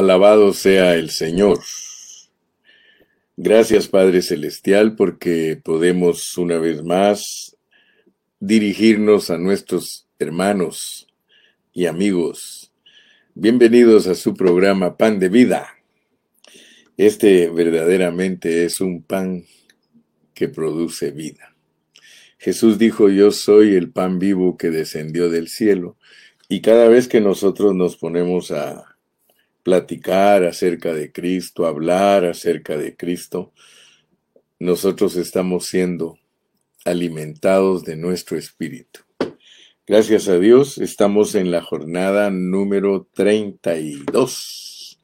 [0.00, 1.60] Alabado sea el Señor.
[3.36, 7.58] Gracias Padre Celestial porque podemos una vez más
[8.38, 11.06] dirigirnos a nuestros hermanos
[11.74, 12.72] y amigos.
[13.34, 15.68] Bienvenidos a su programa Pan de Vida.
[16.96, 19.44] Este verdaderamente es un pan
[20.32, 21.54] que produce vida.
[22.38, 25.98] Jesús dijo, yo soy el pan vivo que descendió del cielo.
[26.48, 28.89] Y cada vez que nosotros nos ponemos a
[29.62, 33.52] platicar acerca de Cristo, hablar acerca de Cristo,
[34.58, 36.18] nosotros estamos siendo
[36.84, 39.00] alimentados de nuestro espíritu.
[39.86, 45.00] Gracias a Dios, estamos en la jornada número 32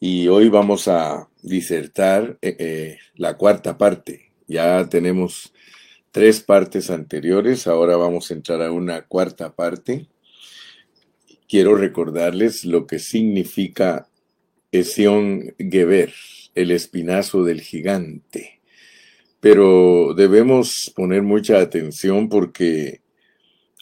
[0.00, 4.32] y hoy vamos a disertar eh, eh, la cuarta parte.
[4.46, 5.52] Ya tenemos
[6.10, 10.08] tres partes anteriores, ahora vamos a entrar a una cuarta parte
[11.48, 14.08] quiero recordarles lo que significa
[14.70, 16.12] Esión Geber,
[16.54, 18.60] el espinazo del gigante.
[19.40, 23.00] Pero debemos poner mucha atención porque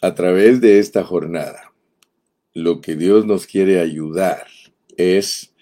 [0.01, 1.73] a través de esta jornada,
[2.55, 4.47] lo que Dios nos quiere ayudar
[4.97, 5.53] es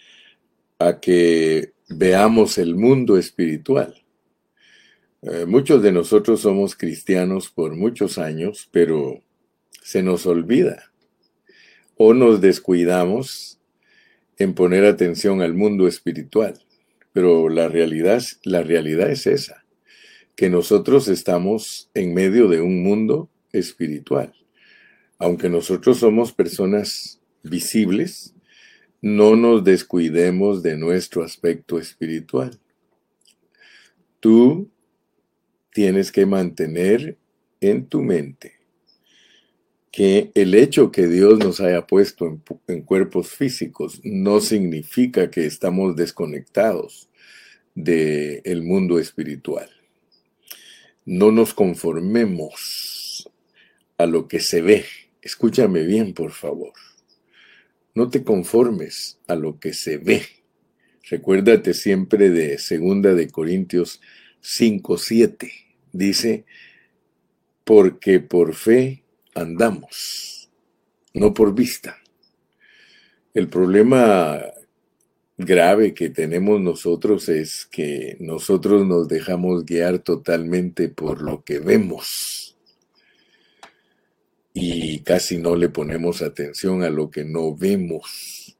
[0.78, 4.04] a que veamos el mundo espiritual.
[5.22, 9.22] Eh, muchos de nosotros somos cristianos por muchos años, pero
[9.82, 10.93] se nos olvida
[12.06, 13.58] o nos descuidamos
[14.36, 16.60] en poner atención al mundo espiritual.
[17.14, 19.64] Pero la realidad, la realidad es esa,
[20.36, 24.34] que nosotros estamos en medio de un mundo espiritual.
[25.18, 28.34] Aunque nosotros somos personas visibles,
[29.00, 32.60] no nos descuidemos de nuestro aspecto espiritual.
[34.20, 34.68] Tú
[35.72, 37.16] tienes que mantener
[37.62, 38.53] en tu mente
[39.94, 45.94] que el hecho que Dios nos haya puesto en, cuerpos físicos no significa que estamos
[45.94, 47.08] desconectados
[47.76, 49.70] del mundo espiritual.
[51.04, 53.30] No nos conformemos
[53.96, 54.84] a lo que se ve.
[55.22, 56.72] Escúchame bien, por favor.
[57.94, 60.22] No te conformes a lo que se ve.
[61.08, 64.00] Recuérdate siempre de segunda de Corintios
[64.42, 65.52] 5:7.
[65.92, 66.46] Dice,
[67.62, 69.03] porque por fe
[69.34, 70.50] andamos,
[71.12, 71.98] no por vista.
[73.32, 74.40] El problema
[75.36, 82.44] grave que tenemos nosotros es que nosotros nos dejamos guiar totalmente por lo que vemos
[84.56, 88.56] y casi no le ponemos atención a lo que no vemos.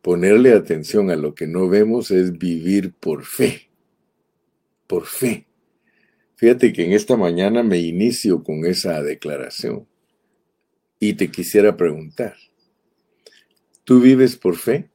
[0.00, 3.68] Ponerle atención a lo que no vemos es vivir por fe,
[4.86, 5.46] por fe.
[6.44, 9.88] Fíjate que en esta mañana me inicio con esa declaración
[11.00, 12.36] y te quisiera preguntar,
[13.84, 14.90] ¿tú vives por fe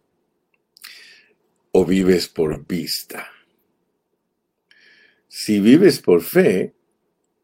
[1.71, 3.27] o vives por vista?
[5.27, 6.75] Si vives por fe,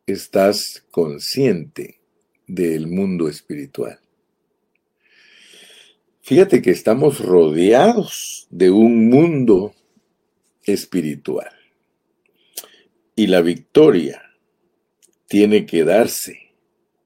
[0.06, 2.00] estás consciente
[2.46, 4.00] del mundo espiritual.
[6.22, 9.74] Fíjate que estamos rodeados de un mundo
[10.62, 11.55] espiritual.
[13.16, 14.22] Y la victoria
[15.28, 16.46] tiene que darse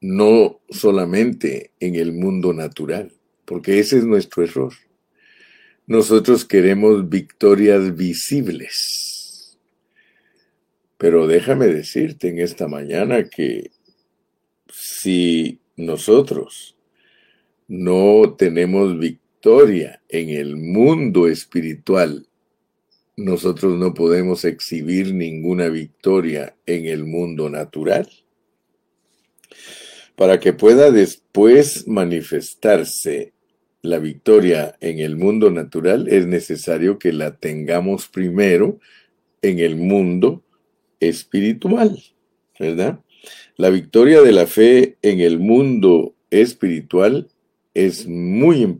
[0.01, 3.13] no solamente en el mundo natural,
[3.45, 4.73] porque ese es nuestro error.
[5.87, 9.57] Nosotros queremos victorias visibles.
[10.97, 13.71] Pero déjame decirte en esta mañana que
[14.71, 16.77] si nosotros
[17.67, 22.28] no tenemos victoria en el mundo espiritual
[23.19, 28.09] nosotros no podemos exhibir ninguna victoria en el mundo natural.
[30.15, 33.33] Para que pueda después manifestarse
[33.81, 38.79] la victoria en el mundo natural, es necesario que la tengamos primero
[39.41, 40.43] en el mundo
[40.99, 41.97] espiritual,
[42.59, 42.99] ¿verdad?
[43.55, 47.29] La victoria de la fe en el mundo espiritual
[47.73, 48.77] es muy,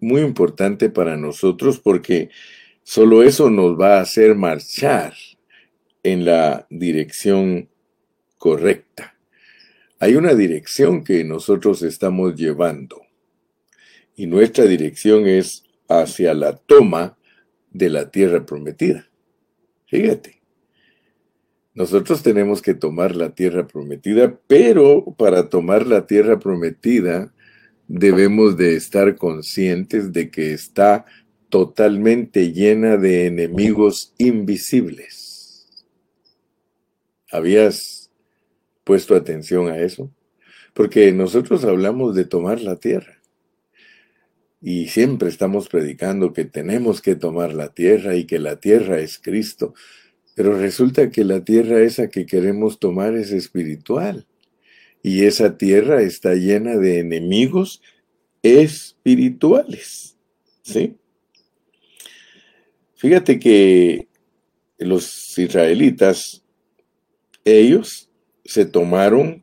[0.00, 2.30] muy importante para nosotros porque
[2.90, 5.12] Solo eso nos va a hacer marchar
[6.02, 7.68] en la dirección
[8.38, 9.14] correcta.
[9.98, 13.02] Hay una dirección que nosotros estamos llevando
[14.16, 17.18] y nuestra dirección es hacia la toma
[17.70, 19.06] de la tierra prometida.
[19.84, 20.40] Fíjate,
[21.74, 27.34] nosotros tenemos que tomar la tierra prometida, pero para tomar la tierra prometida
[27.86, 31.04] debemos de estar conscientes de que está
[31.48, 35.84] totalmente llena de enemigos invisibles.
[37.30, 38.10] ¿Habías
[38.84, 40.10] puesto atención a eso?
[40.74, 43.14] Porque nosotros hablamos de tomar la tierra.
[44.60, 49.20] y siempre estamos predicando que tenemos que tomar la tierra y que la tierra es
[49.20, 49.72] Cristo,
[50.34, 54.26] pero resulta que la tierra esa que queremos tomar es espiritual
[55.02, 57.82] y esa tierra está llena de enemigos
[58.42, 60.16] espirituales.
[60.62, 60.96] ¿Sí?
[62.98, 64.08] Fíjate que
[64.76, 66.44] los israelitas,
[67.44, 68.10] ellos
[68.44, 69.42] se tomaron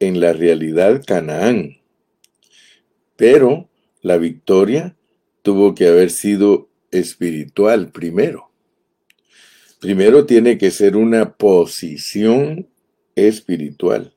[0.00, 1.78] en la realidad Canaán,
[3.14, 3.68] pero
[4.02, 4.96] la victoria
[5.42, 8.50] tuvo que haber sido espiritual primero.
[9.80, 12.68] Primero tiene que ser una posición
[13.14, 14.12] espiritual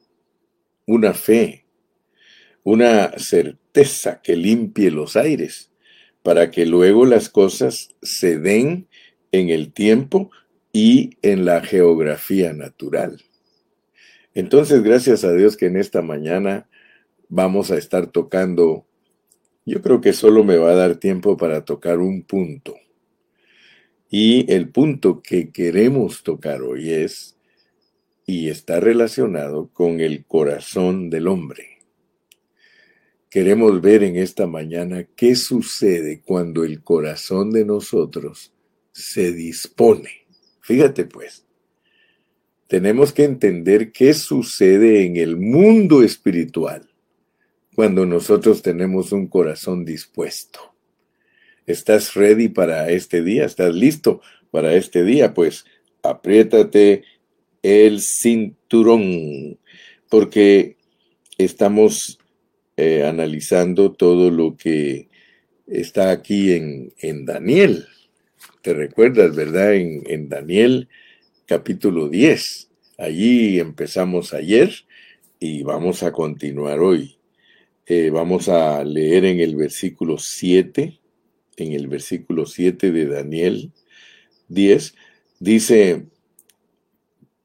[0.91, 1.65] una fe,
[2.63, 5.70] una certeza que limpie los aires,
[6.23, 8.87] para que luego las cosas se den
[9.31, 10.31] en el tiempo
[10.73, 13.21] y en la geografía natural.
[14.33, 16.69] Entonces, gracias a Dios que en esta mañana
[17.27, 18.85] vamos a estar tocando,
[19.65, 22.75] yo creo que solo me va a dar tiempo para tocar un punto.
[24.09, 27.37] Y el punto que queremos tocar hoy es
[28.25, 31.70] y está relacionado con el corazón del hombre.
[33.31, 38.51] Queremos ver en esta mañana qué sucede cuando el corazón de nosotros
[38.91, 40.27] se dispone.
[40.59, 41.45] Fíjate pues,
[42.67, 46.89] tenemos que entender qué sucede en el mundo espiritual
[47.73, 50.75] cuando nosotros tenemos un corazón dispuesto.
[51.65, 53.45] ¿Estás ready para este día?
[53.45, 54.19] ¿Estás listo
[54.51, 55.33] para este día?
[55.33, 55.63] Pues
[56.03, 57.05] apriétate
[57.63, 59.57] el cinturón,
[60.09, 60.75] porque
[61.37, 62.20] estamos
[62.81, 65.07] eh, analizando todo lo que
[65.67, 67.85] está aquí en, en Daniel.
[68.63, 69.75] ¿Te recuerdas, verdad?
[69.75, 70.89] En, en, Daniel
[71.45, 72.71] capítulo 10.
[72.97, 74.73] Allí empezamos ayer
[75.39, 77.19] y vamos a continuar hoy.
[77.85, 80.99] Eh, vamos a leer en el versículo 7,
[81.57, 83.71] en el versículo 7 de Daniel
[84.47, 84.95] 10,
[85.39, 86.07] dice,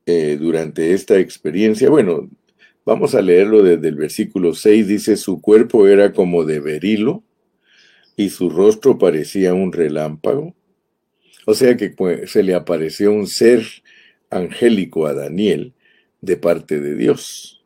[0.07, 1.91] eh, durante esta experiencia.
[1.91, 2.31] Bueno,
[2.87, 4.89] vamos a leerlo desde el versículo 6.
[4.89, 7.23] Dice, su cuerpo era como de berilo
[8.17, 10.55] y su rostro parecía un relámpago.
[11.45, 13.63] O sea que pues, se le apareció un ser
[14.31, 15.75] angélico a Daniel
[16.21, 17.65] de parte de Dios.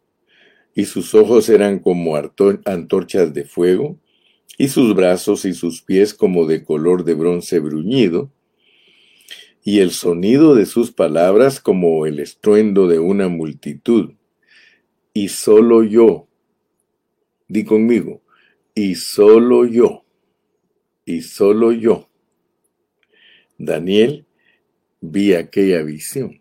[0.74, 2.16] Y sus ojos eran como
[2.64, 3.98] antorchas de fuego,
[4.58, 8.30] y sus brazos y sus pies como de color de bronce bruñido,
[9.64, 14.12] y el sonido de sus palabras como el estruendo de una multitud.
[15.12, 16.28] Y solo yo,
[17.48, 18.22] di conmigo,
[18.74, 20.04] y solo yo,
[21.04, 22.08] y solo yo,
[23.58, 24.26] Daniel,
[25.00, 26.40] vi aquella visión.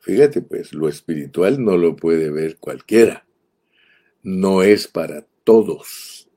[0.00, 3.26] Fíjate pues, lo espiritual no lo puede ver cualquiera.
[4.22, 6.28] No es para todos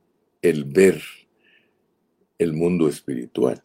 [0.41, 1.01] el ver
[2.37, 3.61] el mundo espiritual.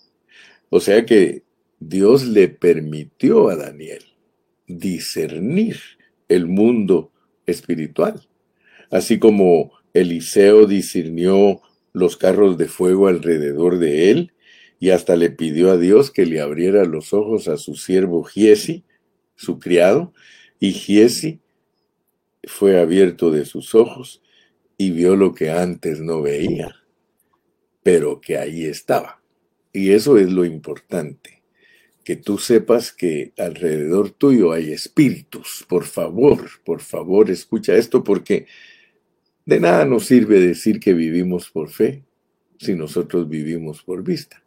[0.70, 1.44] O sea que
[1.78, 4.02] Dios le permitió a Daniel
[4.66, 5.76] discernir
[6.28, 7.11] el mundo
[7.46, 8.26] espiritual,
[8.90, 11.60] así como Eliseo discernió
[11.92, 14.32] los carros de fuego alrededor de él
[14.80, 18.84] y hasta le pidió a Dios que le abriera los ojos a su siervo Giesi,
[19.36, 20.12] su criado,
[20.58, 21.40] y Giesi
[22.44, 24.22] fue abierto de sus ojos
[24.76, 26.74] y vio lo que antes no veía,
[27.82, 29.22] pero que ahí estaba.
[29.72, 31.41] Y eso es lo importante
[32.04, 35.64] que tú sepas que alrededor tuyo hay espíritus.
[35.68, 38.46] Por favor, por favor, escucha esto porque
[39.44, 42.04] de nada nos sirve decir que vivimos por fe
[42.58, 44.42] si nosotros vivimos por vista.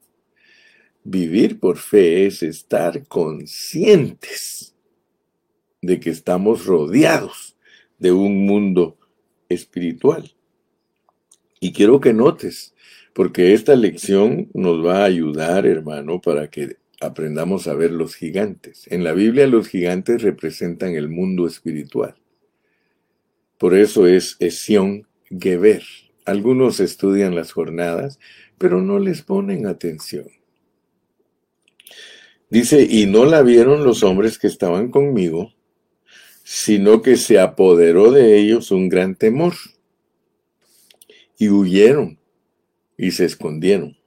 [1.03, 4.73] Vivir por fe es estar conscientes
[5.81, 7.55] de que estamos rodeados
[7.99, 8.97] de un mundo
[9.49, 10.33] espiritual.
[11.59, 12.73] Y quiero que notes,
[13.13, 18.85] porque esta lección nos va a ayudar, hermano, para que aprendamos a ver los gigantes.
[18.89, 22.15] En la Biblia los gigantes representan el mundo espiritual.
[23.57, 25.83] Por eso es Esión Geber.
[26.25, 28.19] Algunos estudian las jornadas,
[28.57, 30.27] pero no les ponen atención.
[32.49, 35.53] Dice, y no la vieron los hombres que estaban conmigo,
[36.43, 39.53] sino que se apoderó de ellos un gran temor,
[41.37, 42.19] y huyeron
[42.97, 43.97] y se escondieron.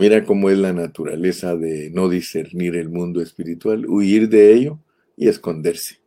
[0.00, 4.78] Mira cómo es la naturaleza de no discernir el mundo espiritual, huir de ello
[5.14, 5.98] y esconderse.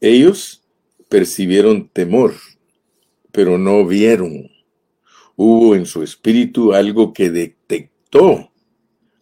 [0.00, 0.64] Ellos
[1.10, 2.32] percibieron temor,
[3.32, 4.50] pero no vieron.
[5.36, 8.50] Hubo en su espíritu algo que detectó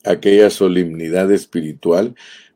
[0.04, 2.14] aquella solemnidad espiritual,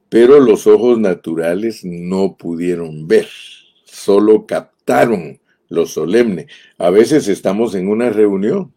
[0.09, 3.27] pero los ojos naturales no pudieron ver,
[3.83, 6.47] solo captaron lo solemne.
[6.79, 8.73] A veces estamos en una reunión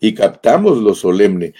[0.00, 1.54] y captamos lo solemne,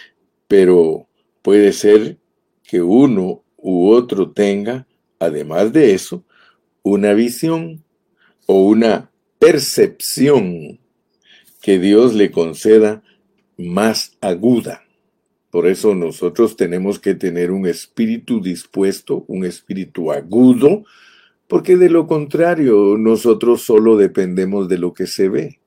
[0.49, 1.09] pero
[1.43, 2.19] puede ser
[2.63, 4.87] que uno u otro tenga,
[5.19, 6.25] además de eso,
[6.83, 7.83] una visión
[8.47, 10.79] o una percepción
[11.61, 13.03] que Dios le conceda
[13.57, 14.83] más aguda.
[15.51, 20.85] Por eso nosotros tenemos que tener un espíritu dispuesto, un espíritu agudo,
[21.49, 25.61] porque de lo contrario nosotros solo dependemos de lo que se ve.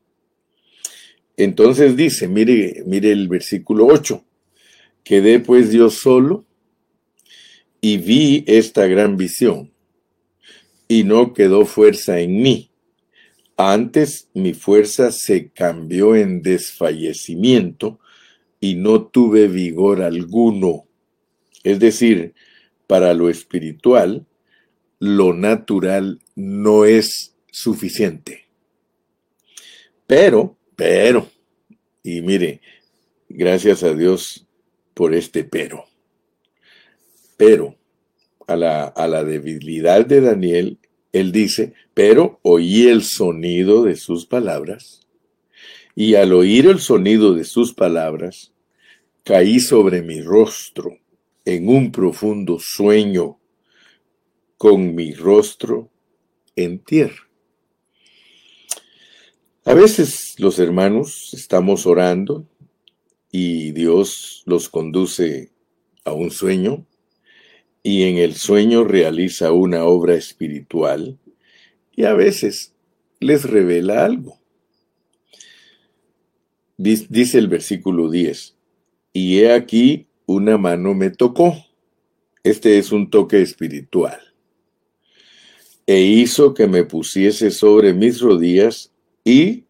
[1.40, 4.26] Entonces dice, mire, mire el versículo 8,
[5.06, 6.46] quedé pues yo solo
[7.80, 9.72] y vi esta gran visión,
[10.90, 12.72] y no quedó fuerza en mí.
[13.56, 18.02] Antes mi fuerza se cambió en desfallecimiento
[18.60, 20.88] y no tuve vigor alguno.
[21.64, 22.34] Es decir,
[22.86, 24.26] para lo espiritual,
[25.00, 28.50] lo natural no es suficiente.
[30.06, 31.30] Pero, pero,
[32.04, 32.62] y mire,
[33.28, 34.48] gracias a Dios
[34.94, 35.84] por este pero.
[37.36, 37.76] Pero,
[38.48, 40.80] a la, a la debilidad de Daniel,
[41.12, 45.06] él dice, pero oí el sonido de sus palabras,
[45.96, 48.54] y al oír el sonido de sus palabras,
[49.26, 50.98] caí sobre mi rostro
[51.44, 53.38] en un profundo sueño
[54.56, 55.92] con mi rostro
[56.56, 57.29] en tierra.
[59.66, 62.48] A veces los hermanos estamos orando
[63.32, 65.52] y Dios los conduce
[66.06, 66.86] a un sueño
[67.84, 71.20] y en el sueño realiza una obra espiritual
[71.92, 72.74] y a veces
[73.20, 74.40] les revela algo.
[76.78, 78.56] Dice el versículo 10,
[79.12, 81.54] y he aquí una mano me tocó.
[82.44, 84.20] Este es un toque espiritual
[85.86, 89.66] e hizo que me pusiese sobre mis rodillas y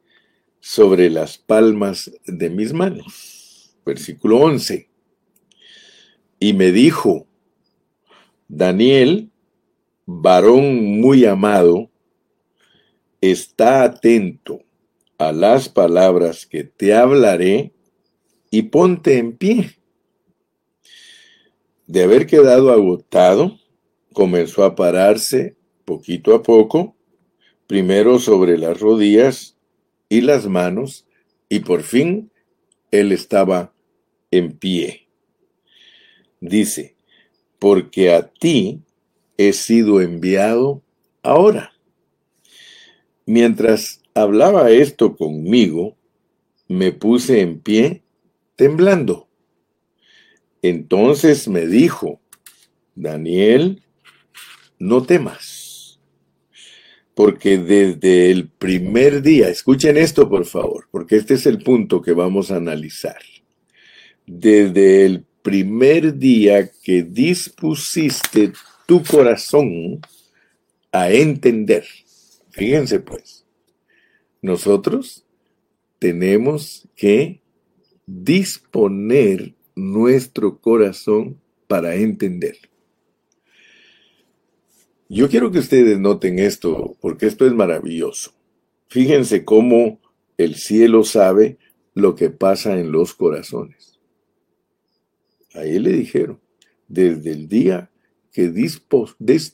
[0.60, 3.76] sobre las palmas de mis manos.
[3.86, 4.90] Versículo 11.
[6.40, 7.28] Y me dijo,
[8.48, 9.30] Daniel,
[10.06, 11.90] varón muy amado,
[13.22, 14.62] está atento
[15.18, 17.74] a las palabras que te hablaré
[18.50, 19.78] y ponte en pie.
[21.86, 23.60] De haber quedado agotado,
[24.14, 26.96] comenzó a pararse poquito a poco,
[27.70, 29.56] primero sobre las rodillas
[30.10, 31.06] y las manos,
[31.50, 32.32] y por fin
[32.90, 33.76] él estaba
[34.32, 35.08] en pie.
[36.42, 36.96] Dice,
[37.60, 38.82] porque a ti
[39.38, 40.82] he sido enviado
[41.22, 41.74] ahora.
[43.28, 45.96] Mientras hablaba esto conmigo,
[46.68, 48.02] me puse en pie
[48.56, 49.28] temblando.
[50.64, 52.20] Entonces me dijo,
[52.96, 53.84] Daniel,
[54.80, 55.59] no temas
[57.20, 62.14] porque desde el primer día, escuchen esto por favor, porque este es el punto que
[62.14, 63.20] vamos a analizar.
[64.26, 68.54] Desde el primer día que dispusiste
[68.86, 70.00] tu corazón
[70.94, 71.84] a entender,
[72.52, 73.46] fíjense pues,
[74.42, 75.26] nosotros
[76.00, 77.42] tenemos que
[78.06, 82.69] disponer nuestro corazón para entender.
[85.12, 88.32] Yo quiero que ustedes noten esto, porque esto es maravilloso.
[88.90, 90.00] Fíjense cómo
[90.38, 91.58] el cielo sabe
[91.96, 94.00] lo que pasa en los corazones.
[95.56, 96.40] Ahí le dijeron,
[96.88, 97.90] desde el día
[98.32, 98.50] que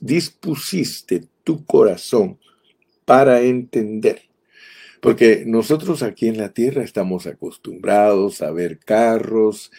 [0.01, 2.37] dispusiste tu corazón
[3.05, 4.23] para entender.
[4.99, 9.71] Porque nosotros aquí en la tierra estamos acostumbrados a ver carros,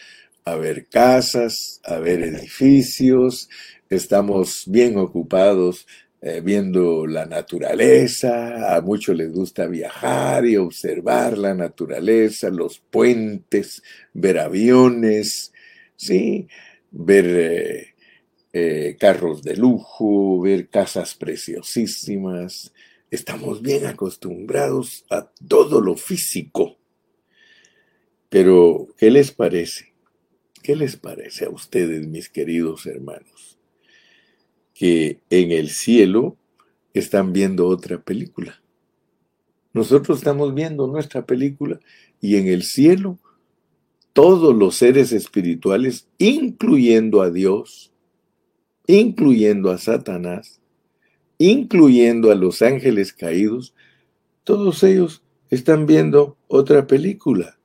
[0.47, 3.49] a ver casas, a ver edificios,
[3.89, 5.85] estamos bien ocupados
[6.21, 13.83] eh, viendo la naturaleza, a muchos les gusta viajar y observar la naturaleza, los puentes,
[14.13, 15.51] ver aviones,
[15.97, 16.47] sí,
[16.91, 17.87] ver eh,
[18.53, 22.73] eh, carros de lujo, ver casas preciosísimas.
[23.11, 26.77] Estamos bien acostumbrados a todo lo físico.
[28.29, 29.96] Pero, ¿qué les parece?
[30.67, 33.57] ¿Qué les parece a ustedes, mis queridos hermanos?
[34.73, 36.35] que en el cielo
[36.93, 38.61] están viendo otra película.
[39.71, 41.79] Nosotros estamos viendo nuestra película
[42.19, 43.17] y en el cielo
[44.11, 47.93] todos los seres espirituales, incluyendo a Dios,
[48.87, 50.59] incluyendo a Satanás,
[51.37, 53.73] incluyendo a los ángeles caídos,
[54.43, 57.56] todos ellos están viendo otra película.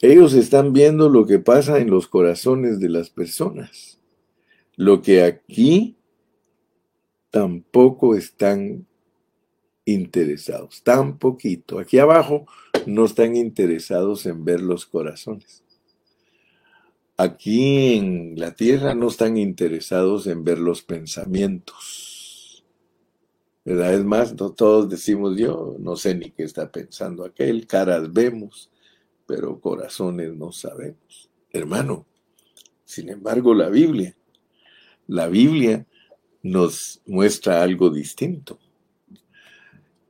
[0.00, 3.98] Ellos están viendo lo que pasa en los corazones de las personas.
[4.76, 5.96] Lo que aquí
[7.30, 8.86] tampoco están
[9.84, 11.78] interesados, tan poquito.
[11.78, 12.46] Aquí abajo
[12.86, 15.64] no están interesados en ver los corazones.
[17.16, 22.64] Aquí en la tierra no están interesados en ver los pensamientos.
[23.64, 23.94] ¿Verdad?
[23.94, 28.70] Es más, todos decimos yo, no sé ni qué está pensando aquel, caras vemos,
[29.28, 31.28] pero corazones no sabemos.
[31.52, 32.06] Hermano,
[32.86, 34.16] sin embargo, la Biblia,
[35.06, 35.86] la Biblia
[36.42, 38.58] nos muestra algo distinto.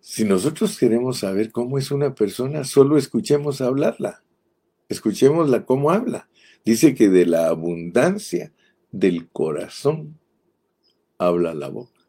[0.01, 4.23] Si nosotros queremos saber cómo es una persona, solo escuchemos hablarla.
[4.89, 6.29] Escuchémosla cómo habla.
[6.65, 8.53] Dice que de la abundancia
[8.93, 10.17] del corazón
[11.19, 12.01] habla la boca.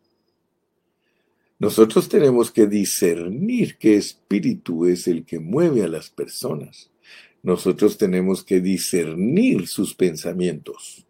[1.58, 6.92] Nosotros tenemos que discernir qué espíritu es el que mueve a las personas.
[7.42, 11.06] Nosotros tenemos que discernir sus pensamientos.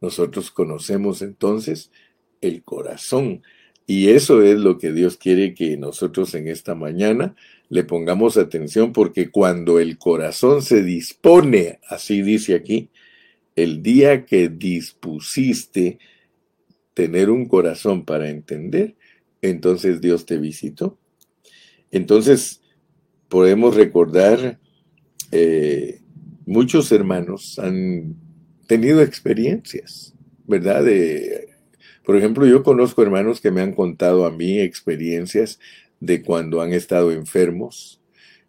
[0.00, 1.90] Nosotros conocemos entonces
[2.40, 3.42] el corazón
[3.86, 7.36] y eso es lo que Dios quiere que nosotros en esta mañana
[7.68, 12.90] le pongamos atención porque cuando el corazón se dispone, así dice aquí,
[13.54, 15.98] el día que dispusiste
[16.94, 18.96] tener un corazón para entender,
[19.40, 20.98] entonces Dios te visitó.
[21.92, 22.62] Entonces
[23.28, 24.58] podemos recordar,
[25.32, 26.00] eh,
[26.44, 28.16] muchos hermanos han
[28.66, 30.14] tenido experiencias,
[30.46, 30.84] ¿verdad?
[32.04, 35.58] Por ejemplo, yo conozco hermanos que me han contado a mí experiencias
[36.00, 38.00] de cuando han estado enfermos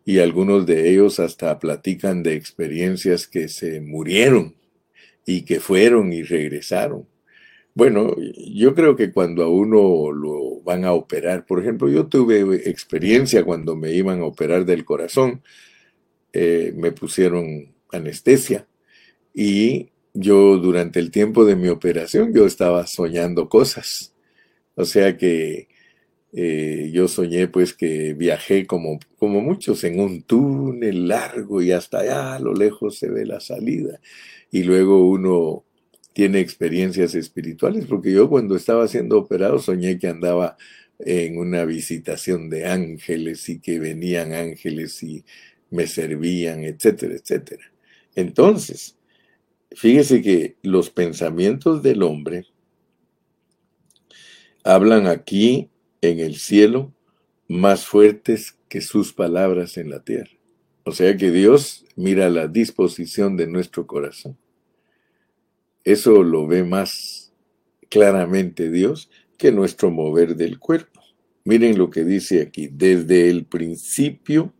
[0.05, 4.55] y algunos de ellos hasta platican de experiencias que se murieron
[5.25, 7.07] y que fueron y regresaron.
[7.73, 8.15] Bueno,
[8.47, 13.43] yo creo que cuando a uno lo van a operar, por ejemplo, yo tuve experiencia
[13.43, 15.43] cuando me iban a operar del corazón,
[16.33, 18.67] eh, me pusieron anestesia
[19.33, 24.13] y yo durante el tiempo de mi operación yo estaba soñando cosas.
[24.75, 25.67] O sea que
[26.33, 31.99] eh, yo soñé pues que viajé como, como muchos en un túnel largo y hasta
[31.99, 33.99] allá a lo lejos se ve la salida.
[34.51, 35.65] Y luego uno
[36.13, 40.57] tiene experiencias espirituales, porque yo cuando estaba siendo operado soñé que andaba
[40.99, 45.23] en una visitación de ángeles y que venían ángeles y
[45.69, 47.63] me servían, etcétera, etcétera.
[48.15, 48.97] Entonces,
[49.71, 52.45] Fíjese que los pensamientos del hombre
[54.63, 55.69] hablan aquí
[56.01, 56.93] en el cielo
[57.47, 60.31] más fuertes que sus palabras en la tierra.
[60.83, 64.37] O sea que Dios mira la disposición de nuestro corazón.
[65.83, 67.31] Eso lo ve más
[67.89, 71.01] claramente Dios que nuestro mover del cuerpo.
[71.43, 74.53] Miren lo que dice aquí, desde el principio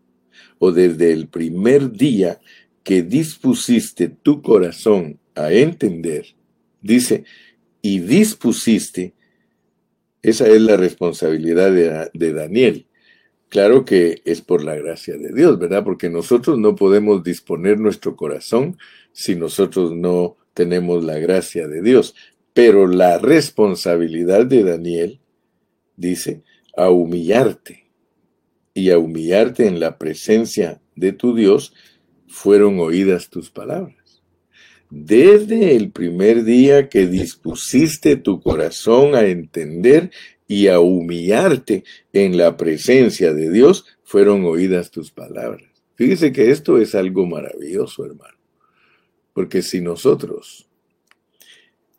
[0.60, 2.40] o desde el primer día
[2.84, 6.26] que dispusiste tu corazón a entender,
[6.82, 7.26] dice,
[7.82, 9.14] y dispusiste,
[10.22, 11.72] esa es la responsabilidad
[12.14, 12.88] de, Daniel.
[13.50, 15.84] Claro que es por la gracia de Dios, ¿verdad?
[15.84, 18.78] Porque nosotros no podemos disponer nuestro corazón
[19.14, 22.16] si nosotros no tenemos la gracia de Dios.
[22.54, 25.20] Pero la responsabilidad de Daniel,
[25.96, 26.44] dice,
[26.76, 27.87] a humillarte
[28.78, 31.74] y a humillarte en la presencia de tu Dios
[32.28, 34.22] fueron oídas tus palabras.
[34.92, 40.12] Desde el primer día que dispusiste tu corazón a entender
[40.48, 45.72] y a humillarte en la presencia de Dios, fueron oídas tus palabras.
[45.96, 48.38] Fíjese que esto es algo maravilloso, hermano.
[49.34, 50.70] Porque si nosotros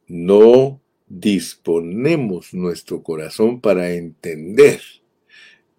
[0.07, 4.81] no disponemos nuestro corazón para entender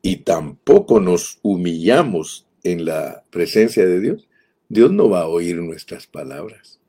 [0.01, 4.27] y tampoco nos humillamos en la presencia de Dios,
[4.67, 6.79] Dios no va a oír nuestras palabras.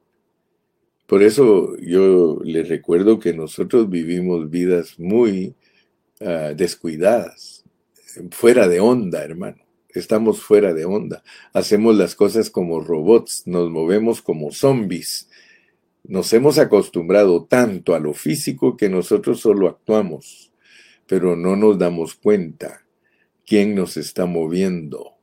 [1.07, 5.55] Por eso yo les recuerdo que nosotros vivimos vidas muy
[6.21, 7.65] ah, descuidadas,
[8.31, 9.59] fuera de onda, hermano.
[9.89, 11.25] Estamos fuera de onda.
[11.53, 15.29] Hacemos las cosas como robots, nos movemos como zombies.
[16.05, 20.53] Nos hemos acostumbrado tanto a lo físico que nosotros solo actuamos,
[21.09, 22.85] pero no nos damos cuenta
[23.47, 25.21] quién nos está moviendo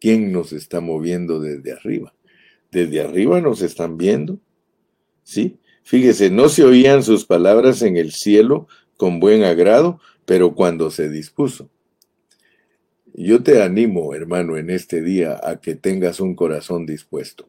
[0.00, 2.14] ¿Quién nos está moviendo desde arriba?
[2.70, 4.38] Desde arriba nos están viendo.
[5.22, 5.58] ¿Sí?
[5.82, 11.08] Fíjese, no se oían sus palabras en el cielo con buen agrado, pero cuando se
[11.08, 11.70] dispuso.
[13.14, 17.48] Yo te animo, hermano, en este día a que tengas un corazón dispuesto.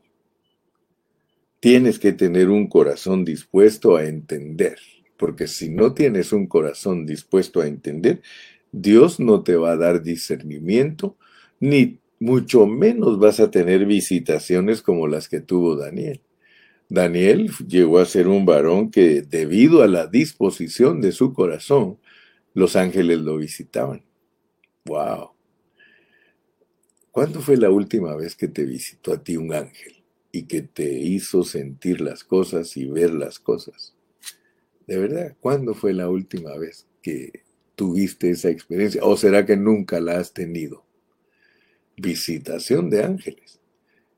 [1.60, 4.78] Tienes que tener un corazón dispuesto a entender,
[5.18, 8.22] porque si no tienes un corazón dispuesto a entender,
[8.82, 11.18] Dios no te va a dar discernimiento,
[11.60, 16.22] ni mucho menos vas a tener visitaciones como las que tuvo Daniel.
[16.90, 21.98] Daniel llegó a ser un varón que, debido a la disposición de su corazón,
[22.54, 24.04] los ángeles lo visitaban.
[24.86, 25.32] Wow.
[27.12, 30.92] ¿Cuándo fue la última vez que te visitó a ti un ángel y que te
[30.92, 33.96] hizo sentir las cosas y ver las cosas?
[34.86, 37.47] De verdad, ¿cuándo fue la última vez que
[37.78, 39.02] tuviste esa experiencia?
[39.04, 40.84] ¿O será que nunca la has tenido?
[41.96, 43.62] Visitación de ángeles.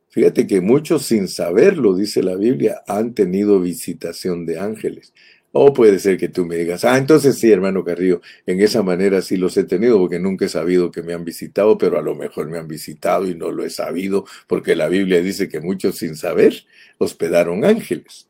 [0.10, 5.13] Fíjate que muchos sin saberlo, dice la Biblia, han tenido visitación de ángeles.
[5.52, 9.22] O puede ser que tú me digas, ah, entonces sí, hermano Carrillo, en esa manera
[9.22, 12.15] sí los he tenido porque nunca he sabido que me han visitado, pero a lo
[12.15, 15.98] mejor me han visitado y no lo he sabido porque la Biblia dice que muchos
[15.98, 16.65] sin saber
[16.98, 18.29] hospedaron ángeles.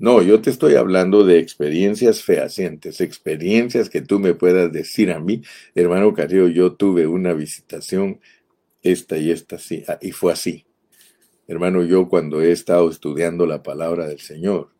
[0.00, 5.20] No, yo te estoy hablando de experiencias fehacientes, experiencias que tú me puedas decir a
[5.20, 5.42] mí,
[5.74, 8.18] hermano Carrillo, yo tuve una visitación,
[8.82, 10.64] esta y esta, sí, ah, y fue así.
[11.46, 14.70] Hermano, yo cuando he estado estudiando la palabra del Señor,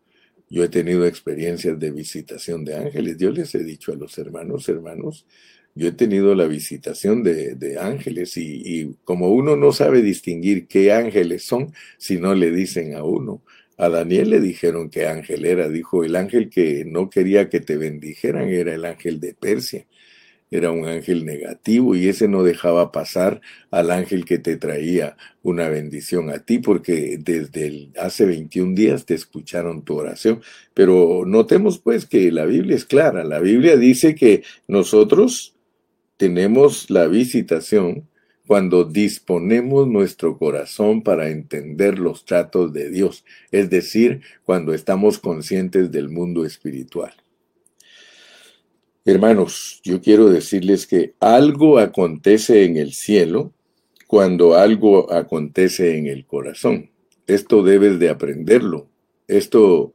[0.48, 3.18] yo he tenido experiencias de visitación de ángeles.
[3.18, 5.26] Yo les he dicho a los hermanos, hermanos,
[5.74, 10.92] yo he tenido la visitación de, ángeles y, y, como uno no sabe distinguir qué
[10.92, 13.42] ángeles son si no le dicen a uno.
[13.80, 15.68] A Daniel le dijeron qué ángel era.
[15.68, 19.86] Dijo, el ángel que no quería que te bendijeran era el ángel de Persia
[20.50, 23.40] era un ángel negativo y ese no dejaba pasar
[23.70, 29.14] al ángel que te traía una bendición a ti porque desde hace 21 días te
[29.14, 30.42] escucharon tu oración.
[30.74, 33.22] Pero notemos pues que la Biblia es clara.
[33.22, 35.54] La Biblia dice que nosotros
[36.16, 38.08] tenemos la visitación
[38.50, 45.92] cuando disponemos nuestro corazón para entender los tratos de Dios, es decir, cuando estamos conscientes
[45.92, 47.12] del mundo espiritual.
[49.04, 53.52] Hermanos, yo quiero decirles que algo acontece en el cielo
[54.08, 56.90] cuando algo acontece en el corazón.
[57.28, 58.88] Esto debes de aprenderlo.
[59.28, 59.92] Esto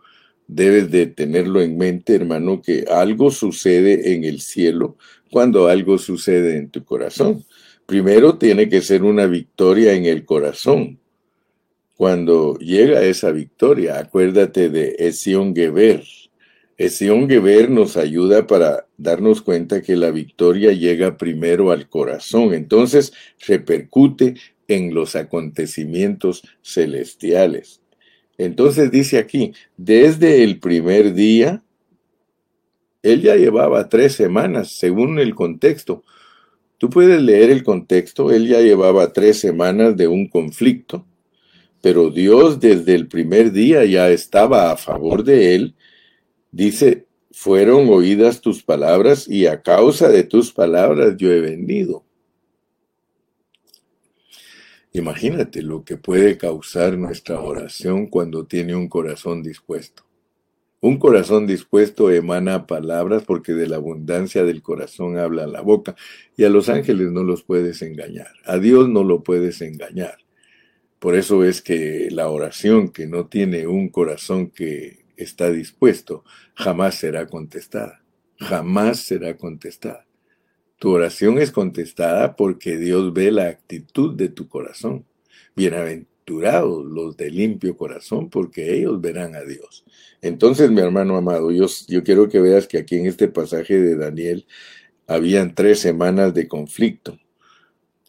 [0.47, 4.95] debes de tenerlo en mente, hermano, que algo sucede en el cielo
[5.29, 7.43] cuando algo sucede en tu corazón.
[7.85, 10.99] Primero tiene que ser una victoria en el corazón.
[11.95, 16.03] Cuando llega esa victoria, acuérdate de Esión Geber,
[16.77, 23.13] Sion Geber nos ayuda para darnos cuenta que la victoria llega primero al corazón, entonces
[23.47, 24.35] repercute
[24.67, 27.81] en los acontecimientos celestiales.
[28.37, 31.63] Entonces dice aquí, desde el primer día,
[33.03, 36.03] él ya llevaba tres semanas, según el contexto.
[36.77, 41.05] Tú puedes leer el contexto, él ya llevaba tres semanas de un conflicto,
[41.81, 45.75] pero Dios desde el primer día ya estaba a favor de él
[46.55, 52.05] Dice, fueron oídas tus palabras y a causa de tus palabras yo he venido.
[54.93, 60.04] Imagínate lo que puede causar nuestra oración cuando tiene un corazón dispuesto.
[60.81, 65.95] Un corazón dispuesto emana palabras porque de la abundancia del corazón habla la boca
[66.38, 70.17] y a los ángeles no los puedes engañar, a Dios no lo puedes engañar.
[70.99, 76.23] Por eso es que la oración que no tiene un corazón que está dispuesto,
[76.55, 78.03] jamás será contestada.
[78.39, 80.05] Jamás será contestada.
[80.77, 85.05] Tu oración es contestada porque Dios ve la actitud de tu corazón.
[86.27, 89.85] Los de limpio corazón, porque ellos verán a Dios.
[90.21, 93.95] Entonces, mi hermano amado, yo, yo quiero que veas que aquí en este pasaje de
[93.95, 94.47] Daniel
[95.07, 97.19] habían tres semanas de conflicto.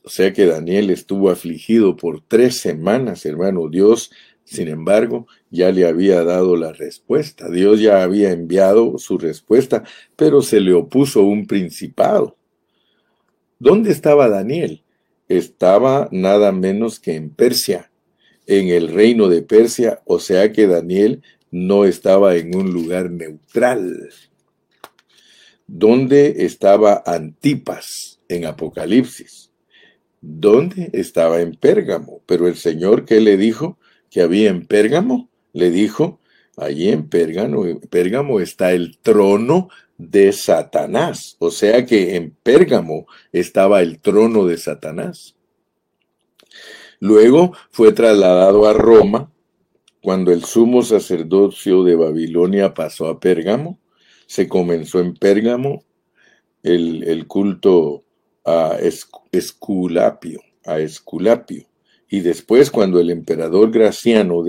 [0.03, 3.69] O sea que Daniel estuvo afligido por tres semanas, hermano.
[3.69, 4.11] Dios
[4.47, 7.51] sin embargo, ya le había dado la respuesta.
[7.51, 9.83] Dios ya había enviado su respuesta,
[10.15, 12.37] pero se le opuso un principado.
[13.59, 14.85] ¿Dónde estaba Daniel?
[15.29, 17.91] Estaba nada menos que en Persia,
[18.47, 24.11] en el reino de Persia, o sea que Daniel no estaba en un lugar neutral.
[25.67, 29.51] ¿Dónde estaba Antipas en Apocalipsis?
[30.21, 32.23] ¿Dónde estaba en Pérgamo?
[32.27, 33.79] Pero el Señor, ¿qué le dijo?
[34.17, 36.21] que había en Pérgamo, le dijo,
[36.57, 41.37] allí en Pérgamo, Pérgamo está el trono de Satanás.
[41.39, 45.36] O sea que en Pérgamo estaba el trono de Satanás.
[47.01, 49.33] Luego fue trasladado a Roma
[50.03, 53.79] cuando el sumo sacerdocio de Babilonia pasó a Pérgamo.
[54.27, 55.85] Se comenzó en Pérgamo
[56.63, 58.05] el, el culto
[58.45, 58.79] a
[59.33, 61.67] Esculapio, a Esculapio.
[62.09, 64.45] Y después, cuando el emperador Graciano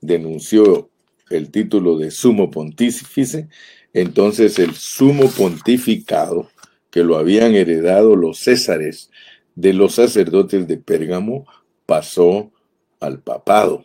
[0.00, 0.90] denunció
[1.28, 3.48] el título de sumo pontífice,
[3.92, 6.48] entonces el sumo pontificado,
[6.90, 9.10] que lo habían heredado los césares
[9.54, 11.46] de los sacerdotes de Pérgamo,
[11.90, 12.52] pasó
[13.00, 13.84] al papado.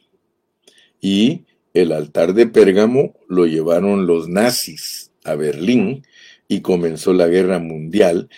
[1.02, 6.06] Y el altar de Pérgamo lo llevaron los nazis a Berlín
[6.48, 8.30] y comenzó la guerra mundial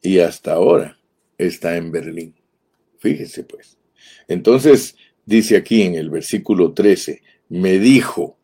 [0.00, 1.00] y hasta ahora
[1.38, 2.36] está en Berlín.
[3.00, 3.78] Fíjese pues.
[4.28, 8.38] Entonces, dice aquí en el versículo 13, me dijo,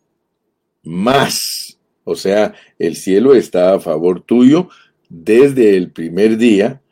[0.83, 4.69] más, o sea, el cielo está a favor tuyo
[5.09, 6.83] desde el primer día,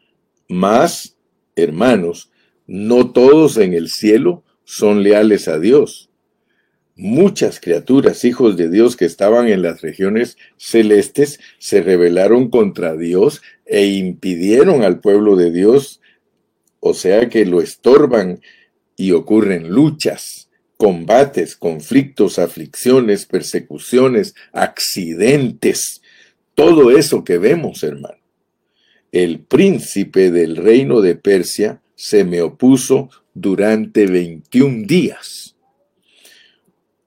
[0.48, 1.16] más,
[1.57, 2.29] hermanos,
[2.70, 6.09] no todos en el cielo son leales a Dios.
[6.94, 13.42] Muchas criaturas, hijos de Dios que estaban en las regiones celestes, se rebelaron contra Dios
[13.66, 16.00] e impidieron al pueblo de Dios,
[16.78, 18.40] o sea que lo estorban
[18.96, 26.02] y ocurren luchas, combates, conflictos, aflicciones, persecuciones, accidentes,
[26.54, 28.20] todo eso que vemos, hermano.
[29.11, 35.54] El príncipe del reino de Persia se me opuso durante 21 días.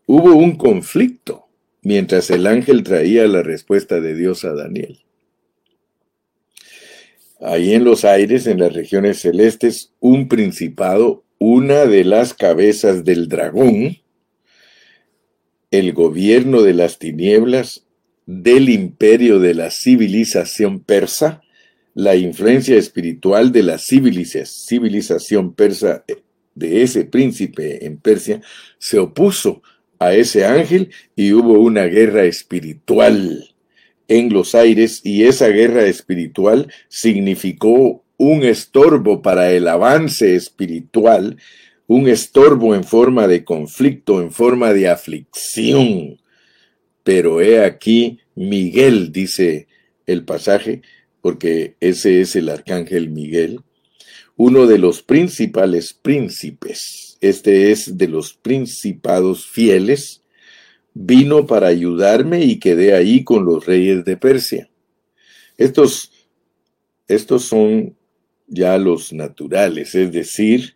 [0.05, 1.47] Hubo un conflicto
[1.81, 4.99] mientras el ángel traía la respuesta de Dios a Daniel.
[7.41, 13.27] Ahí en los aires, en las regiones celestes, un principado, una de las cabezas del
[13.27, 13.97] dragón,
[15.71, 17.87] el gobierno de las tinieblas,
[18.27, 21.42] del imperio de la civilización persa,
[21.93, 26.03] la influencia espiritual de la civilización persa
[26.55, 28.41] de ese príncipe en Persia
[28.77, 29.61] se opuso
[29.99, 33.49] a ese ángel y hubo una guerra espiritual
[34.07, 41.37] en los aires y esa guerra espiritual significó un estorbo para el avance espiritual,
[41.87, 46.19] un estorbo en forma de conflicto, en forma de aflicción.
[47.03, 49.67] Pero he aquí, Miguel, dice
[50.05, 50.81] el pasaje,
[51.23, 53.61] porque ese es el arcángel Miguel,
[54.35, 60.21] uno de los principales príncipes, este es de los principados fieles,
[60.93, 64.69] vino para ayudarme y quedé ahí con los reyes de Persia.
[65.57, 66.11] Estos,
[67.07, 67.95] estos son
[68.47, 70.75] ya los naturales, es decir,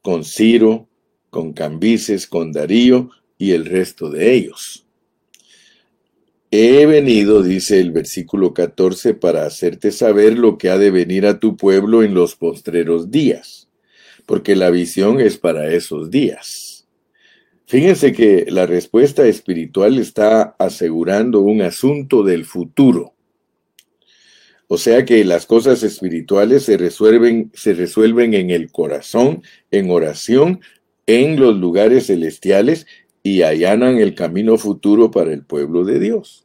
[0.00, 0.88] con Ciro,
[1.28, 4.83] con Cambises, con Darío y el resto de ellos.
[6.56, 11.40] He venido, dice el versículo 14, para hacerte saber lo que ha de venir a
[11.40, 13.68] tu pueblo en los postreros días,
[14.24, 16.86] porque la visión es para esos días.
[17.66, 23.14] Fíjense que la respuesta espiritual está asegurando un asunto del futuro.
[24.68, 30.60] O sea que las cosas espirituales se resuelven, se resuelven en el corazón, en oración,
[31.08, 32.86] en los lugares celestiales
[33.24, 36.43] y allanan el camino futuro para el pueblo de Dios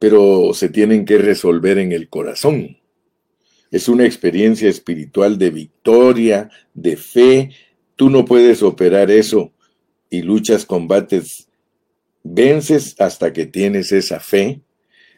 [0.00, 2.78] pero se tienen que resolver en el corazón.
[3.70, 7.50] Es una experiencia espiritual de victoria, de fe.
[7.96, 9.52] Tú no puedes operar eso
[10.08, 11.48] y luchas, combates,
[12.24, 14.62] vences hasta que tienes esa fe,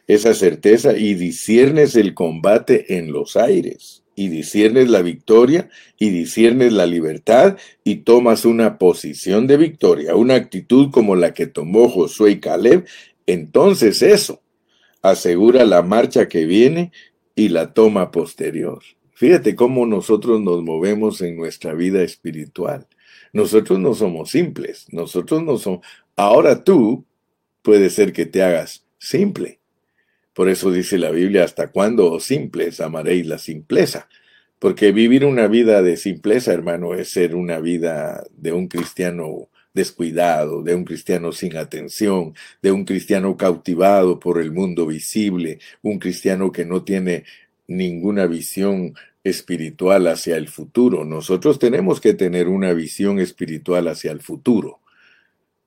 [0.05, 6.73] esa certeza y disiernes el combate en los aires y disiernes la victoria y disiernes
[6.73, 12.31] la libertad y tomas una posición de victoria, una actitud como la que tomó Josué
[12.31, 12.85] y Caleb,
[13.25, 14.42] entonces eso
[15.03, 16.91] asegura la marcha que viene
[17.35, 18.81] y la toma posterior.
[19.13, 22.87] Fíjate cómo nosotros nos movemos en nuestra vida espiritual.
[23.31, 25.85] Nosotros no somos simples, nosotros no somos...
[26.15, 27.05] Ahora tú
[27.61, 29.59] puede ser que te hagas simple.
[30.33, 34.07] Por eso dice la Biblia, ¿hasta cuándo, oh simples, amaréis la simpleza?
[34.57, 40.61] Porque vivir una vida de simpleza, hermano, es ser una vida de un cristiano descuidado,
[40.61, 46.51] de un cristiano sin atención, de un cristiano cautivado por el mundo visible, un cristiano
[46.51, 47.23] que no tiene
[47.67, 51.05] ninguna visión espiritual hacia el futuro.
[51.05, 54.79] Nosotros tenemos que tener una visión espiritual hacia el futuro.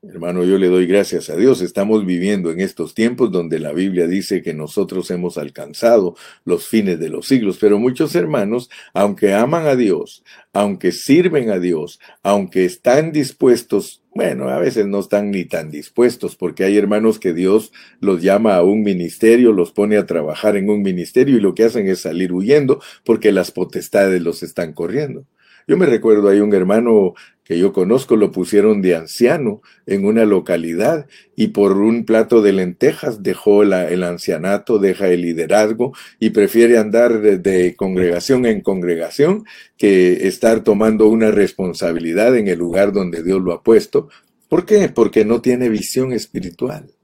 [0.02, 1.62] Hermano, yo le doy gracias a Dios.
[1.62, 7.00] Estamos viviendo en estos tiempos donde la Biblia dice que nosotros hemos alcanzado los fines
[7.00, 12.66] de los siglos, pero muchos hermanos, aunque aman a Dios, aunque sirven a Dios, aunque
[12.66, 17.72] están dispuestos, bueno, a veces no están ni tan dispuestos, porque hay hermanos que Dios
[18.00, 21.64] los llama a un ministerio, los pone a trabajar en un ministerio y lo que
[21.64, 25.26] hacen es salir huyendo porque las potestades los están corriendo.
[25.68, 27.14] Yo me recuerdo, hay un hermano
[27.46, 31.06] que yo conozco, lo pusieron de anciano en una localidad
[31.36, 37.20] y por un plato de lentejas dejó el ancianato, deja el liderazgo y prefiere andar
[37.20, 39.44] de, congregación en congregación
[39.78, 44.08] que estar tomando una responsabilidad en el lugar donde Dios lo ha puesto.
[44.48, 44.88] ¿Por qué?
[44.88, 46.95] Porque no tiene visión espiritual.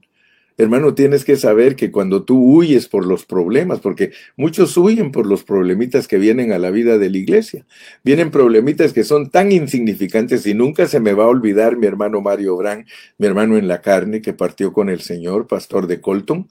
[0.58, 5.26] Hermano, tienes que saber que cuando tú huyes por los problemas, porque muchos huyen por
[5.26, 7.66] los problemitas que vienen a la vida de la iglesia,
[8.04, 12.20] vienen problemitas que son tan insignificantes y nunca se me va a olvidar mi hermano
[12.20, 12.86] Mario Brand,
[13.18, 16.50] mi hermano en la carne que partió con el Señor, pastor de Colton.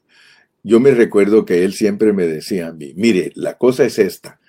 [0.64, 4.40] yo me recuerdo que él siempre me decía a mí, mire, la cosa es esta,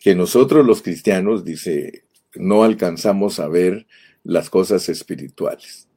[0.00, 3.86] que nosotros los cristianos, dice, no alcanzamos a ver
[4.24, 5.89] las cosas espirituales.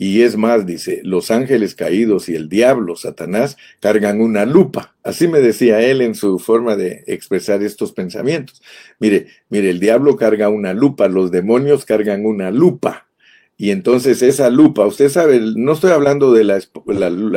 [0.00, 4.94] Y es más, dice, los ángeles caídos y el diablo, Satanás, cargan una lupa.
[5.02, 8.62] Así me decía él en su forma de expresar estos pensamientos.
[9.00, 13.08] Mire, mire, el diablo carga una lupa, los demonios cargan una lupa.
[13.56, 16.60] Y entonces esa lupa, usted sabe, no estoy hablando de la,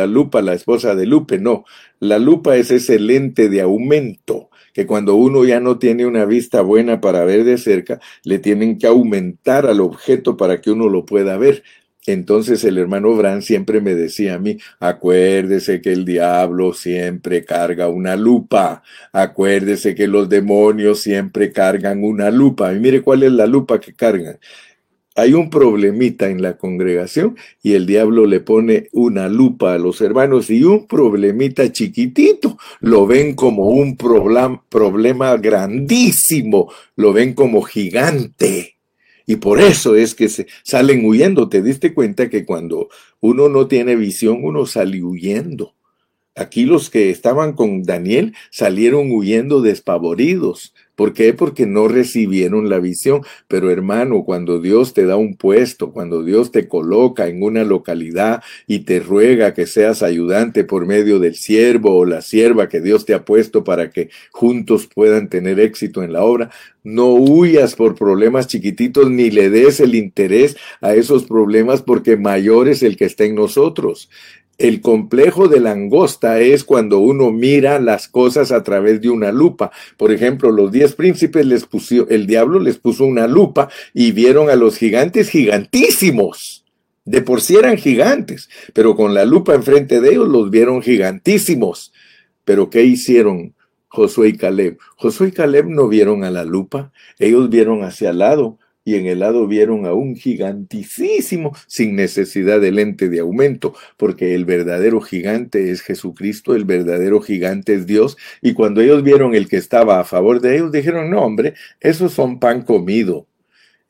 [0.06, 1.66] lupa, la esposa de Lupe, no.
[2.00, 6.62] La lupa es ese lente de aumento que cuando uno ya no tiene una vista
[6.62, 11.06] buena para ver de cerca, le tienen que aumentar al objeto para que uno lo
[11.06, 11.64] pueda ver.
[12.08, 17.90] Entonces el hermano Bran siempre me decía a mí, acuérdese que el diablo siempre carga
[17.90, 18.82] una lupa,
[19.14, 22.74] acuérdese que los demonios siempre cargan una lupa.
[22.74, 24.40] Y mire cuál es la lupa que cargan.
[25.14, 30.00] Hay un problemita en la congregación y el diablo le pone una lupa a los
[30.02, 38.81] hermanos y un problemita chiquitito lo ven como un problema grandísimo, lo ven como gigante.
[39.26, 41.50] Y por eso es que se salen huyendo.
[41.50, 45.76] Te diste cuenta que cuando uno no tiene visión, uno sale huyendo.
[46.36, 50.74] Aquí los que estaban con Daniel salieron huyendo despavoridos.
[50.96, 51.34] ¿Por qué?
[51.34, 53.22] Porque no recibieron la visión.
[53.48, 58.44] Pero hermano, cuando Dios te da un puesto, cuando Dios te coloca en una localidad
[58.68, 63.06] y te ruega que seas ayudante por medio del siervo o la sierva que Dios
[63.06, 66.50] te ha puesto para que juntos puedan tener éxito en la obra,
[66.84, 72.68] no huyas por problemas chiquititos ni le des el interés a esos problemas porque mayor
[72.70, 74.10] es el que está en nosotros.
[74.62, 79.72] El complejo de langosta es cuando uno mira las cosas a través de una lupa.
[79.98, 84.52] Por ejemplo, los diez príncipes les puso, el diablo les puso una lupa y vieron
[84.52, 86.64] a los gigantes gigantísimos.
[87.06, 91.92] De por sí eran gigantes, pero con la lupa enfrente de ellos los vieron gigantísimos.
[92.46, 93.56] Pero ¿qué hicieron
[93.88, 94.78] Josué y Caleb?
[94.96, 99.06] Josué y Caleb no vieron a la lupa, ellos vieron hacia el lado y en
[99.06, 105.02] el lado vieron a un gigantísimo sin necesidad de lente de aumento, porque el verdadero
[105.02, 110.00] gigante es Jesucristo, el verdadero gigante es Dios, y cuando ellos vieron el que estaba
[110.00, 113.28] a favor de ellos, dijeron, no hombre, esos son pan comido,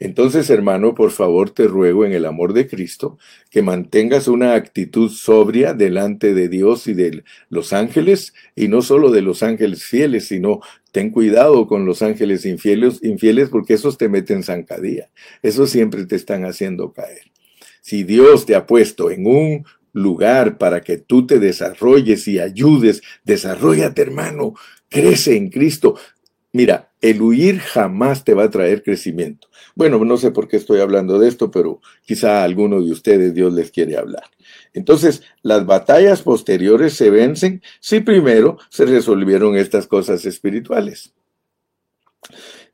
[0.04, 3.20] entonces, hermano, por favor te ruego en el amor de Cristo
[3.52, 9.12] que mantengas una actitud sobria delante de Dios y de los ángeles, y no solo
[9.12, 10.60] de los ángeles fieles, sino
[10.92, 15.12] ten cuidado con los ángeles infieles, infieles porque esos te meten zancadilla,
[15.44, 17.32] esos siempre te están haciendo caer.
[17.82, 23.04] Si Dios te ha puesto en un lugar para que tú te desarrolles y ayudes,
[23.24, 24.56] desarrollate, hermano,
[24.90, 25.94] crece en Cristo.
[26.54, 29.48] Mira, el huir jamás te va a traer crecimiento.
[29.76, 33.34] Bueno, no sé por qué estoy hablando de esto, pero quizá a alguno de ustedes
[33.34, 34.24] Dios les quiere hablar.
[34.74, 41.14] Entonces, las batallas posteriores se vencen si primero se resolvieron estas cosas espirituales.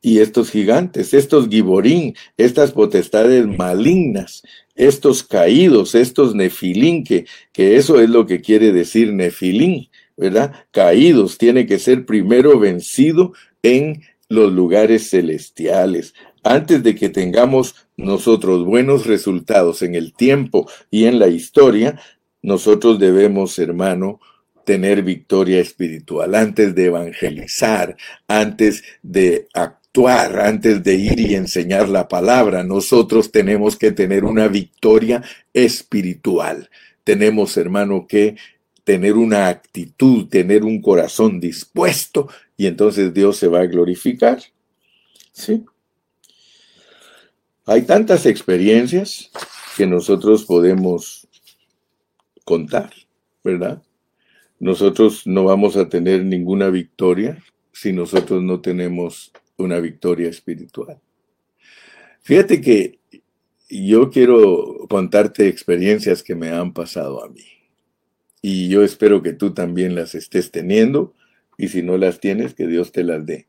[0.02, 4.44] Y estos gigantes, estos giborín, estas potestades malignas,
[4.76, 10.54] estos caídos, estos nefilín, que, que eso es lo que quiere decir nefilín, ¿verdad?
[10.72, 16.14] Caídos, tiene que ser primero vencido en los lugares celestiales.
[16.44, 22.00] Antes de que tengamos nosotros buenos resultados en el tiempo y en la historia,
[22.42, 24.20] nosotros debemos, hermano,
[24.64, 27.96] tener victoria espiritual, antes de evangelizar,
[28.28, 34.50] antes de actuar, antes de ir y enseñar la palabra, nosotros tenemos que tener una
[34.50, 36.70] victoria espiritual.
[37.06, 38.36] Tenemos, hermano, que
[38.84, 44.40] tener una actitud, tener un corazón dispuesto y entonces Dios se va a glorificar.
[45.32, 45.64] ¿Sí?
[47.66, 49.30] Hay tantas experiencias
[49.78, 51.28] que nosotros podemos
[52.44, 52.92] contar,
[53.44, 53.84] ¿verdad?
[54.60, 61.00] Nosotros no vamos a tener ninguna victoria si nosotros no tenemos una victoria espiritual.
[62.22, 63.00] Fíjate que
[63.70, 67.46] yo quiero contarte experiencias que me han pasado a mí
[68.42, 71.14] y yo espero que tú también las estés teniendo
[71.58, 73.48] y si no las tienes, que Dios te las dé.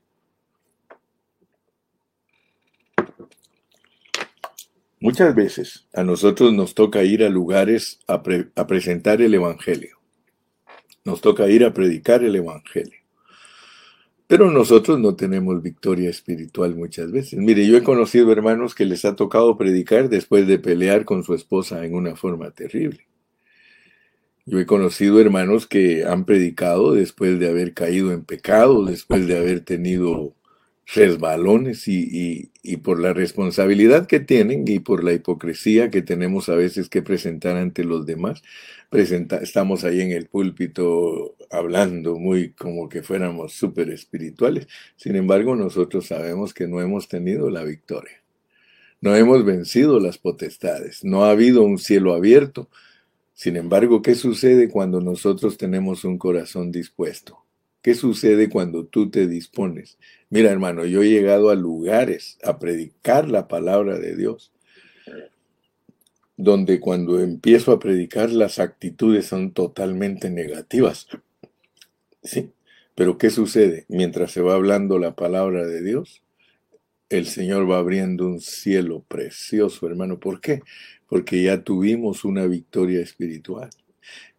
[5.01, 8.23] Muchas veces a nosotros nos toca ir a lugares a,
[8.67, 9.97] presentar el Evangelio.
[11.05, 12.99] Nos toca ir a predicar el Evangelio.
[14.27, 17.39] Pero nosotros no tenemos victoria espiritual muchas veces.
[17.39, 21.33] Mire, yo he conocido hermanos que les ha tocado predicar después de pelear con su
[21.33, 23.07] esposa en una forma terrible.
[24.51, 29.37] Yo he conocido hermanos que han predicado después de haber caído en pecado, después de
[29.37, 30.35] haber tenido
[30.87, 32.51] resbalones y,
[32.83, 37.59] por la responsabilidad que tienen y por la hipocresía que tenemos a veces que presentar
[37.59, 38.43] ante los demás.
[38.91, 44.67] estamos ahí en el púlpito hablando muy como que fuéramos súper espirituales.
[44.97, 48.23] Sin embargo, nosotros sabemos que no hemos tenido la victoria.
[49.03, 51.05] No hemos vencido las potestades.
[51.05, 52.71] No ha habido un cielo abierto.
[53.39, 57.45] Sin embargo, ¿qué sucede cuando nosotros tenemos un corazón dispuesto?
[57.83, 59.97] ¿Qué sucede cuando tú te dispones?
[60.29, 64.51] Mira, hermano, yo he llegado a lugares a predicar la palabra de Dios,
[66.37, 71.07] donde cuando empiezo a predicar las actitudes son totalmente negativas.
[72.25, 72.51] ¿Sí?
[72.97, 73.87] Pero ¿qué sucede?
[73.87, 76.25] Mientras se va hablando la palabra de Dios,
[77.09, 80.19] el Señor va abriendo un cielo precioso, hermano.
[80.19, 80.63] ¿Por qué?
[81.09, 83.71] Porque ya tuvimos una victoria espiritual.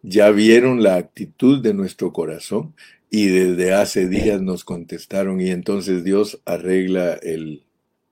[0.02, 2.74] Ya vieron la actitud de nuestro corazón
[3.10, 7.64] y desde hace días nos contestaron y entonces Dios arregla el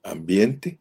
[0.02, 0.78] ambiente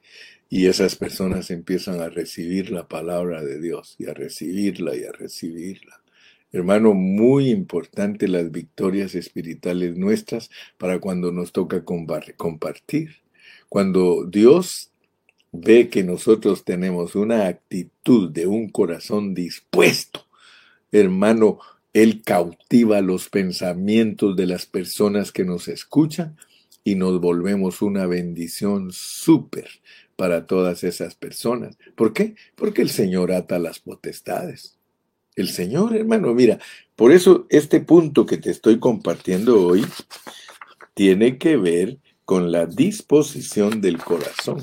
[0.49, 5.11] y esas personas empiezan a recibir la palabra de Dios y a recibirla y a
[5.11, 6.01] recibirla.
[6.51, 13.17] Hermano, muy importante las victorias espirituales nuestras para cuando nos toca compartir.
[13.67, 14.91] Cuando Dios
[15.51, 20.25] ve que nosotros tenemos una actitud de un corazón dispuesto,
[20.91, 21.59] hermano,
[21.93, 26.37] él cautiva los pensamientos de las personas que nos escuchan
[26.83, 29.67] y nos volvemos una bendición súper
[30.15, 31.77] para todas esas personas.
[31.95, 32.35] ¿Por qué?
[32.55, 34.77] Porque el Señor ata las potestades.
[35.35, 36.59] El Señor, hermano, mira,
[36.95, 39.85] por eso este punto que te estoy compartiendo hoy
[40.93, 44.61] tiene que ver con la disposición del corazón.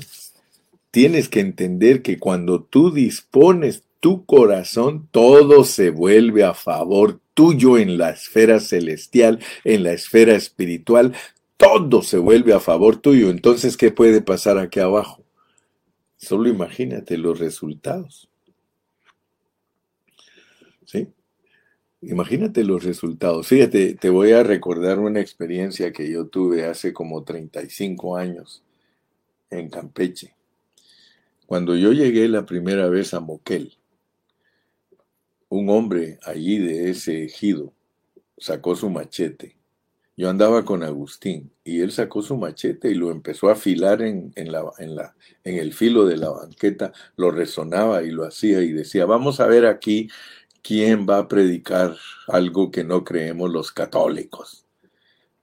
[0.95, 7.77] Tienes que entender que cuando tú dispones tu corazón, todo se vuelve a favor tuyo
[7.77, 11.13] en la esfera celestial, en la esfera espiritual,
[11.57, 13.29] todo se vuelve a favor tuyo.
[13.29, 15.21] Entonces, ¿qué puede pasar aquí abajo?
[16.15, 18.29] Solo imagínate los resultados.
[20.85, 21.09] ¿Sí?
[22.03, 23.47] Imagínate los resultados.
[23.47, 28.63] Fíjate, te voy a recordar una experiencia que yo tuve hace como 35 años
[29.49, 30.35] en Campeche.
[31.45, 33.77] Cuando yo llegué la primera vez a Moquel,
[35.49, 37.71] un hombre allí de ese ejido
[38.37, 39.55] sacó su machete.
[40.17, 44.33] Yo andaba con Agustín y él sacó su machete y lo empezó a afilar en,
[44.35, 44.55] en
[45.43, 49.65] el filo de la banqueta, lo resonaba y lo hacía y decía, vamos a ver
[49.65, 50.09] aquí
[50.63, 51.95] quién va a predicar
[52.27, 54.64] algo que no creemos los católicos.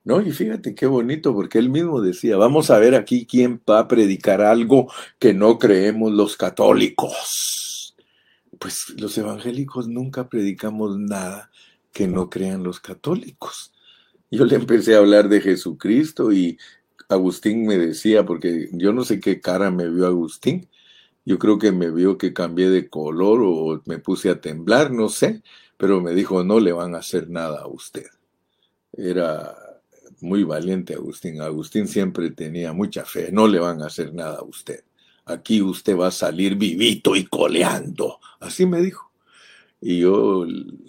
[0.04, 3.80] No, y fíjate qué bonito, porque él mismo decía, vamos a ver aquí quién va
[3.80, 7.72] a predicar algo que no creemos los católicos
[8.62, 11.50] pues los evangélicos nunca predicamos nada
[11.92, 13.72] que no crean los católicos.
[14.30, 16.58] Yo le empecé a hablar de Jesucristo y
[17.08, 20.68] Agustín me decía, porque yo no sé qué cara me vio Agustín,
[21.24, 25.08] yo creo que me vio que cambié de color o me puse a temblar, no
[25.08, 25.42] sé,
[25.76, 28.06] pero me dijo, no le van a hacer nada a usted.
[28.92, 29.56] Era
[30.22, 31.40] muy valiente Agustín.
[31.40, 34.82] Agustín siempre tenía mucha fe, no le van a hacer nada a usted
[35.24, 38.18] aquí usted va a salir vivito y coleando.
[38.40, 39.10] Así me dijo.
[39.80, 40.46] Y yo,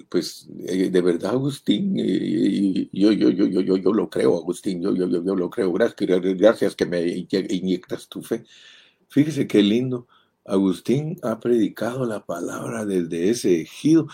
[0.09, 4.93] pues, eh, de verdad, Agustín, yo, yo, yo, yo, yo, yo lo creo, Agustín, yo,
[4.95, 5.73] yo, yo, yo lo creo.
[5.73, 8.43] Gracias, gracias que me inyectas tu fe.
[9.09, 10.07] Fíjese qué lindo.
[10.45, 14.07] Agustín ha predicado la palabra desde ese ejido.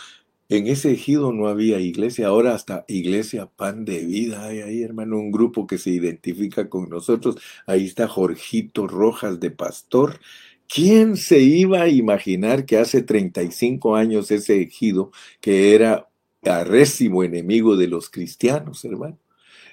[0.50, 5.20] En ese ejido no había iglesia, ahora hasta iglesia pan de vida hay ahí, hermano,
[5.20, 7.36] un grupo que se identifica con nosotros.
[7.68, 10.20] Ahí está Jorgito Rojas de Pastor.
[10.68, 16.10] ¿Quién se iba a imaginar que hace 35 años ese ejido, que era
[16.44, 19.20] arrésimo enemigo de los cristianos, hermano?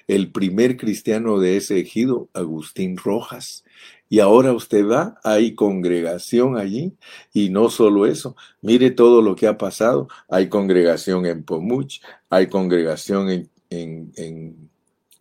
[0.07, 3.65] El primer cristiano de ese ejido, Agustín Rojas,
[4.09, 6.93] y ahora usted va, hay congregación allí,
[7.33, 10.07] y no solo eso, mire todo lo que ha pasado.
[10.29, 13.29] Hay congregación en Pomuch, hay congregación
[13.69, 14.69] en, en,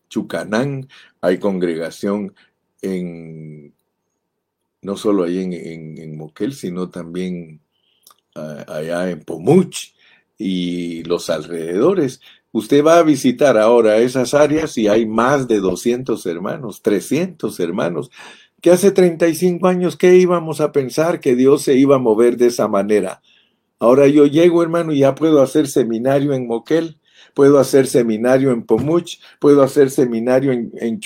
[0.09, 0.89] Chucanán,
[1.20, 2.32] hay congregación
[2.80, 3.74] en,
[4.82, 7.61] no solo ahí en, Moquel, sino también
[8.37, 9.95] ah, allá en Pomuch
[10.39, 12.20] y los alrededores.
[12.53, 18.11] Usted va a visitar ahora esas áreas y hay más de 200 hermanos, 300 hermanos
[18.61, 22.47] que hace 35 años, ¿qué íbamos a pensar que Dios se iba a mover de
[22.47, 23.23] esa manera?
[23.79, 26.99] Ahora yo llego, hermano, y ya puedo hacer seminario en Moquel,
[27.35, 30.99] puedo hacer seminario en Pomuch, puedo hacer seminario en, en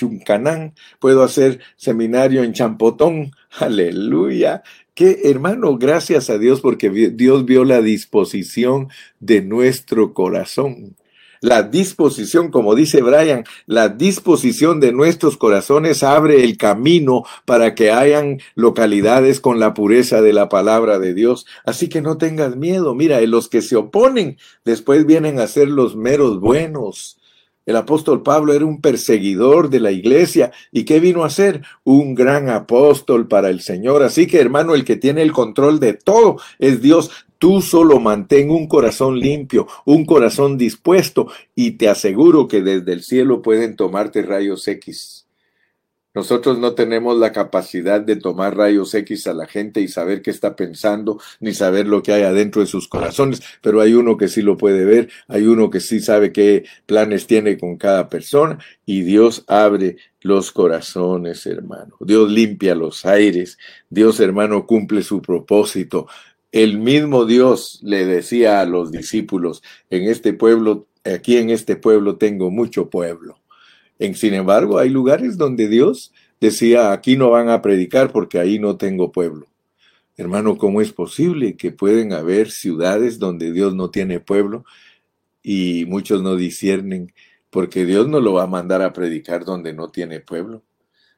[0.99, 3.31] puedo hacer seminario en Champotón.
[3.59, 4.63] Aleluya.
[4.93, 8.87] Que hermano, gracias a Dios porque Dios vio la disposición
[9.19, 10.95] de nuestro corazón.
[11.41, 17.89] La disposición, como dice Brian, la disposición de nuestros corazones abre el camino para que
[17.89, 21.47] hayan localidades con la pureza de la palabra de Dios.
[21.65, 22.93] Así que no tengas miedo.
[22.93, 27.17] Mira, los que se oponen después vienen a ser los meros buenos.
[27.65, 30.51] El apóstol Pablo era un perseguidor de la iglesia.
[30.71, 31.63] ¿Y qué vino a ser?
[31.83, 34.03] Un gran apóstol para el Señor.
[34.03, 37.09] Así que hermano, el que tiene el control de todo es Dios.
[37.41, 41.25] Tú solo mantén un corazón limpio, un corazón dispuesto
[41.55, 45.25] y te aseguro que desde el cielo pueden tomarte rayos X.
[46.13, 50.29] Nosotros no tenemos la capacidad de tomar rayos X a la gente y saber qué
[50.29, 54.27] está pensando, ni saber lo que hay adentro de sus corazones, pero hay uno que
[54.27, 58.59] sí lo puede ver, hay uno que sí sabe qué planes tiene con cada persona
[58.85, 61.95] y Dios abre los corazones, hermano.
[62.01, 63.57] Dios limpia los aires,
[63.89, 66.07] Dios, hermano, cumple su propósito.
[66.51, 72.17] El mismo Dios le decía a los discípulos, en este pueblo, aquí en este pueblo
[72.17, 73.41] tengo mucho pueblo
[74.01, 78.57] en, sin embargo, hay lugares donde Dios decía, aquí no van a predicar porque ahí
[78.57, 79.45] no tengo pueblo.
[80.17, 84.65] Hermano, ¿cómo es posible que pueden haber ciudades donde Dios no tiene pueblo
[85.43, 87.13] y muchos no disciernen?
[87.51, 90.63] Porque Dios no lo va a mandar a predicar donde no tiene pueblo.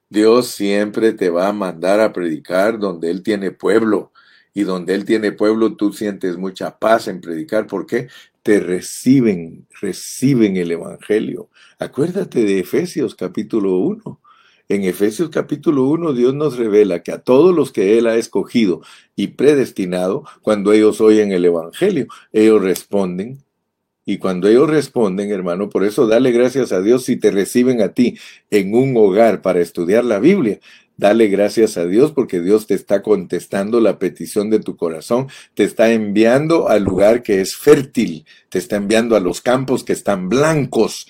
[0.09, 4.11] Dios siempre te va a mandar a predicar donde Él tiene pueblo.
[4.53, 7.67] Y donde Él tiene pueblo, tú sientes mucha paz en predicar.
[7.67, 8.07] ¿Por qué?
[8.43, 11.49] te reciben, reciben el Evangelio.
[11.79, 14.19] Acuérdate de Efesios capítulo 1.
[14.67, 18.81] En Efesios capítulo 1 Dios nos revela que a todos los que Él ha escogido
[19.15, 23.39] y predestinado, cuando ellos oyen el Evangelio, ellos responden.
[24.05, 27.93] Y cuando ellos responden, hermano, por eso dale gracias a Dios si te reciben a
[27.93, 28.17] ti
[28.51, 30.59] en un hogar para estudiar la Biblia.
[30.95, 35.63] Dale gracias a Dios porque Dios te está contestando la petición de tu corazón, te
[35.63, 40.29] está enviando al lugar que es fértil, te está enviando a los campos que están
[40.29, 41.07] blancos.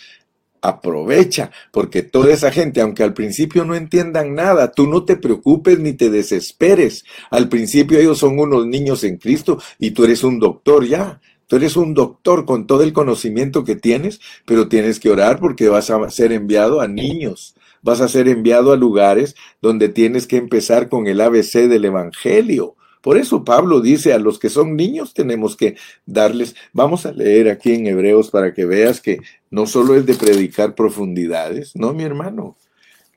[0.61, 5.77] Aprovecha, porque toda esa gente, aunque al principio no entiendan nada, tú no te preocupes
[5.79, 7.03] ni te desesperes.
[7.29, 11.19] Al principio ellos son unos niños en Cristo y tú eres un doctor ya.
[11.47, 15.67] Tú eres un doctor con todo el conocimiento que tienes, pero tienes que orar porque
[15.67, 20.37] vas a ser enviado a niños vas a ser enviado a lugares donde tienes que
[20.37, 22.75] empezar con el ABC del Evangelio.
[23.01, 25.75] Por eso Pablo dice a los que son niños tenemos que
[26.05, 29.19] darles, vamos a leer aquí en Hebreos para que veas que
[29.51, 32.55] no solo es de predicar profundidades, no mi hermano.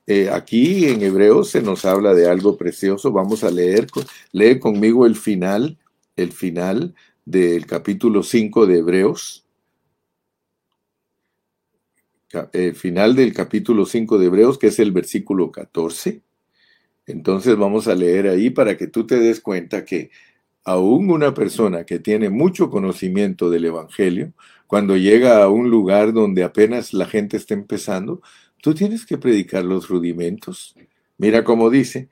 [0.05, 3.87] Eh, aquí en Hebreos se nos habla de algo precioso, vamos a leer,
[4.33, 5.77] lee conmigo el final,
[6.17, 6.93] el final
[7.25, 9.46] del capítulo 5 de Hebreos,
[12.53, 16.21] el final del capítulo 5 de Hebreos, que es el versículo 14.
[17.05, 20.11] Entonces vamos a leer ahí para que tú te des cuenta que
[20.65, 24.33] aún una persona que tiene mucho conocimiento del Evangelio,
[24.67, 28.21] cuando llega a un lugar donde apenas la gente está empezando,
[28.61, 30.75] tú tienes que predicar los rudimentos.
[31.17, 32.09] Mira cómo dice,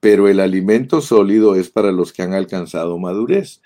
[0.00, 3.60] pero el alimento sólido es para los que han alcanzado madurez.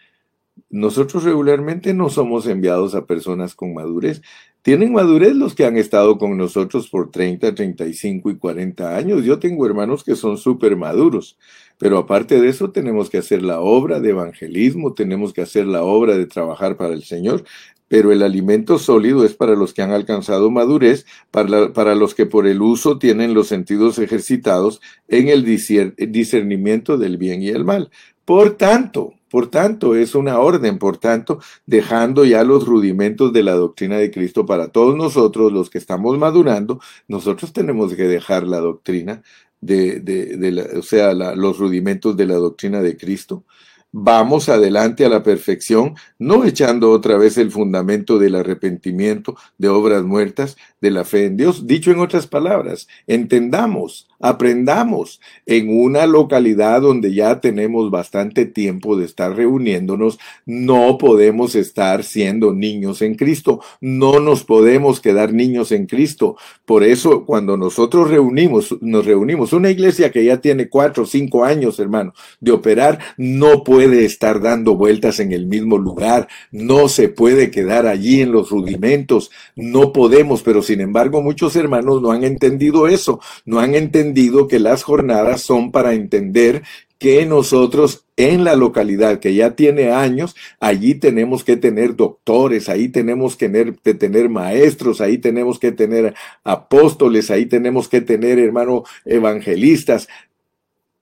[0.73, 4.23] Nosotros regularmente no somos enviados a personas con madurez,
[4.63, 9.23] tienen madurez los que han estado con nosotros por 30, 35 y 40 años.
[9.23, 11.37] Yo tengo hermanos que son súper maduros,
[11.77, 15.83] pero aparte de eso tenemos que hacer la obra de evangelismo, tenemos que hacer la
[15.83, 17.45] obra de trabajar para el Señor,
[17.89, 22.25] pero el alimento sólido es para los que han alcanzado madurez, para, para los que
[22.25, 27.91] por el uso tienen los sentidos ejercitados en el discernimiento del bien y el mal.
[28.25, 33.55] Por tanto, por tanto, es una orden, por tanto, dejando ya los rudimentos de la
[33.55, 38.59] doctrina de Cristo para todos nosotros, los que estamos madurando, nosotros tenemos que dejar la
[38.59, 39.23] doctrina
[39.63, 43.45] de, de, o sea, los rudimentos de la doctrina de Cristo.
[43.91, 50.03] Vamos adelante a la perfección, no echando otra vez el fundamento del arrepentimiento, de obras
[50.03, 51.67] muertas, de la fe en Dios.
[51.67, 59.05] Dicho en otras palabras, entendamos, aprendamos en una localidad donde ya tenemos bastante tiempo de
[59.05, 65.87] estar reuniéndonos, no podemos estar siendo niños en Cristo, no nos podemos quedar niños en
[65.87, 66.37] Cristo.
[66.65, 71.45] Por eso cuando nosotros reunimos, nos reunimos, una iglesia que ya tiene cuatro o cinco
[71.45, 77.09] años, hermano, de operar, no puede estar dando vueltas en el mismo lugar, no se
[77.09, 82.25] puede quedar allí en los rudimentos, no podemos, pero sin embargo muchos hermanos no han
[82.25, 86.63] entendido eso, no han entendido que las jornadas son para entender
[86.99, 92.89] que nosotros en la localidad que ya tiene años, allí tenemos que tener doctores, ahí
[92.89, 98.85] tenemos que tener, tener maestros, ahí tenemos que tener apóstoles, ahí tenemos que tener, hermano,
[99.05, 100.09] evangelistas,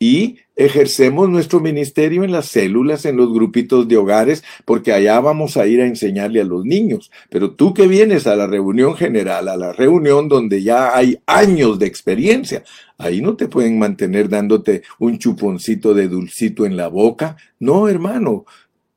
[0.03, 5.59] y ejercemos nuestro ministerio en las células, en los grupitos de hogares, porque allá vamos
[5.59, 7.11] a ir a enseñarle a los niños.
[7.28, 11.78] Pero tú que vienes a la reunión general, a la reunión donde ya hay años
[11.78, 12.64] de experiencia,
[12.96, 17.36] ahí no te pueden mantener dándote un chuponcito de dulcito en la boca.
[17.59, 18.46] No, hermano,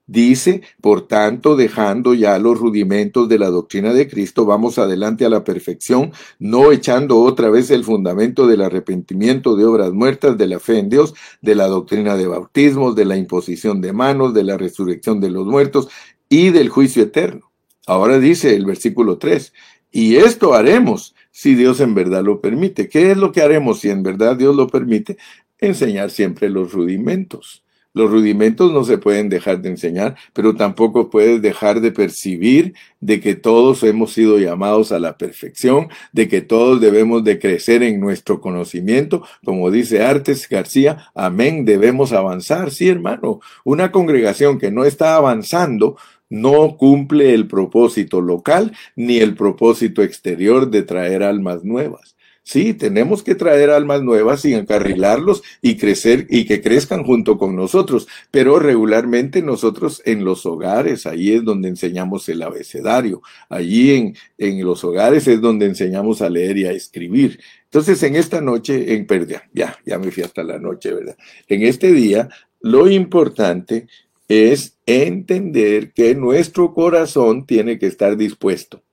[0.05, 5.29] Dice, por tanto, dejando ya los rudimentos de la doctrina de Cristo, vamos adelante a
[5.29, 10.59] la perfección, no echando otra vez el fundamento del arrepentimiento de obras muertas, de la
[10.59, 14.57] fe en Dios, de la doctrina de bautismos, de la imposición de manos, de la
[14.57, 15.87] resurrección de los muertos
[16.27, 17.51] y del juicio eterno.
[17.87, 19.53] Ahora dice el versículo 3,
[19.91, 22.89] y esto haremos si Dios en verdad lo permite.
[22.89, 25.17] ¿Qué es lo que haremos si en verdad Dios lo permite?
[25.59, 27.63] Enseñar siempre los rudimentos.
[27.93, 33.19] Los rudimentos no se pueden dejar de enseñar, pero tampoco puedes dejar de percibir de
[33.19, 37.99] que todos hemos sido llamados a la perfección, de que todos debemos de crecer en
[37.99, 42.71] nuestro conocimiento, como dice Artes García, amén, debemos avanzar.
[42.71, 45.95] Sí, hermano, una congregación que no está avanzando
[46.29, 52.15] no cumple el propósito local ni el propósito exterior de traer almas nuevas.
[52.45, 57.55] Sí, tenemos que traer almas nuevas y encarrilarlos y crecer y que crezcan junto con
[57.55, 64.17] nosotros, pero regularmente nosotros en los hogares, ahí es donde enseñamos el abecedario, allí en,
[64.37, 67.39] en los hogares es donde enseñamos a leer y a escribir.
[67.63, 71.17] Entonces, en esta noche, en pérdida, ya, ya me fui hasta la noche, ¿verdad?
[71.47, 72.27] En este día,
[72.59, 73.87] lo importante
[74.27, 78.83] es entender que nuestro corazón tiene que estar dispuesto.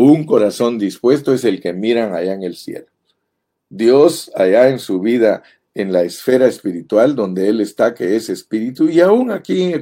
[0.00, 2.86] Un corazón dispuesto es el que miran allá en el cielo.
[3.68, 5.42] Dios allá en su vida,
[5.74, 9.72] en la esfera espiritual donde Él está, que es espíritu, y aún aquí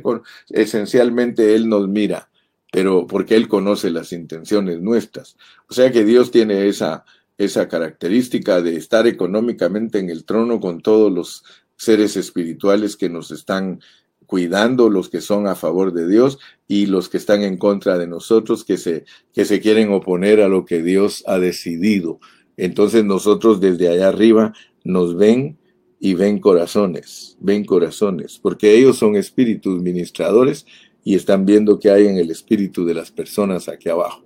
[0.48, 2.30] esencialmente Él nos mira,
[2.72, 5.36] pero porque Él conoce las intenciones nuestras.
[5.68, 7.04] O sea que Dios tiene esa,
[7.36, 11.44] esa característica de estar económicamente en el trono con todos los
[11.76, 13.80] seres espirituales que nos están
[14.26, 18.06] cuidando los que son a favor de Dios y los que están en contra de
[18.06, 22.20] nosotros, que se, que se quieren oponer a lo que Dios ha decidido.
[22.56, 24.52] Entonces nosotros desde allá arriba
[24.84, 25.58] nos ven
[25.98, 30.66] y ven corazones, ven corazones, porque ellos son espíritus ministradores
[31.04, 34.24] y están viendo qué hay en el espíritu de las personas aquí abajo.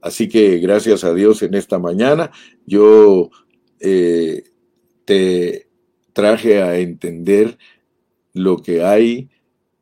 [0.00, 2.30] Así que gracias a Dios en esta mañana
[2.66, 3.30] yo
[3.80, 4.44] eh,
[5.04, 5.68] te
[6.12, 7.58] traje a entender
[8.32, 9.28] lo que hay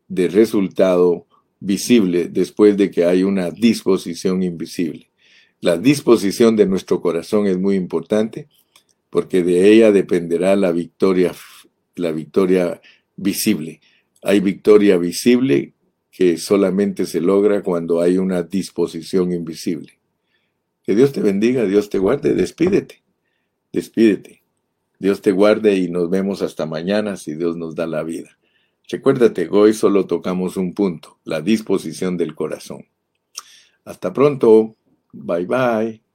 [0.08, 1.26] de resultado
[1.60, 5.10] visible después de que hay una disposición invisible.
[5.60, 8.48] La disposición de nuestro corazón es muy importante
[9.10, 11.34] porque de ella dependerá la victoria,
[11.96, 12.80] la victoria
[13.16, 13.80] visible.
[14.22, 15.74] Hay victoria visible
[16.10, 19.98] que solamente se logra cuando hay una disposición invisible.
[20.84, 23.02] Que Dios te bendiga, Dios te guarde, despídete,
[23.72, 24.42] despídete.
[24.98, 28.37] Dios te guarde y nos vemos hasta mañana si Dios nos da la vida.
[28.90, 32.86] Recuérdate, hoy solo tocamos un punto, la disposición del corazón.
[33.84, 34.76] Hasta pronto.
[35.12, 36.07] Bye bye.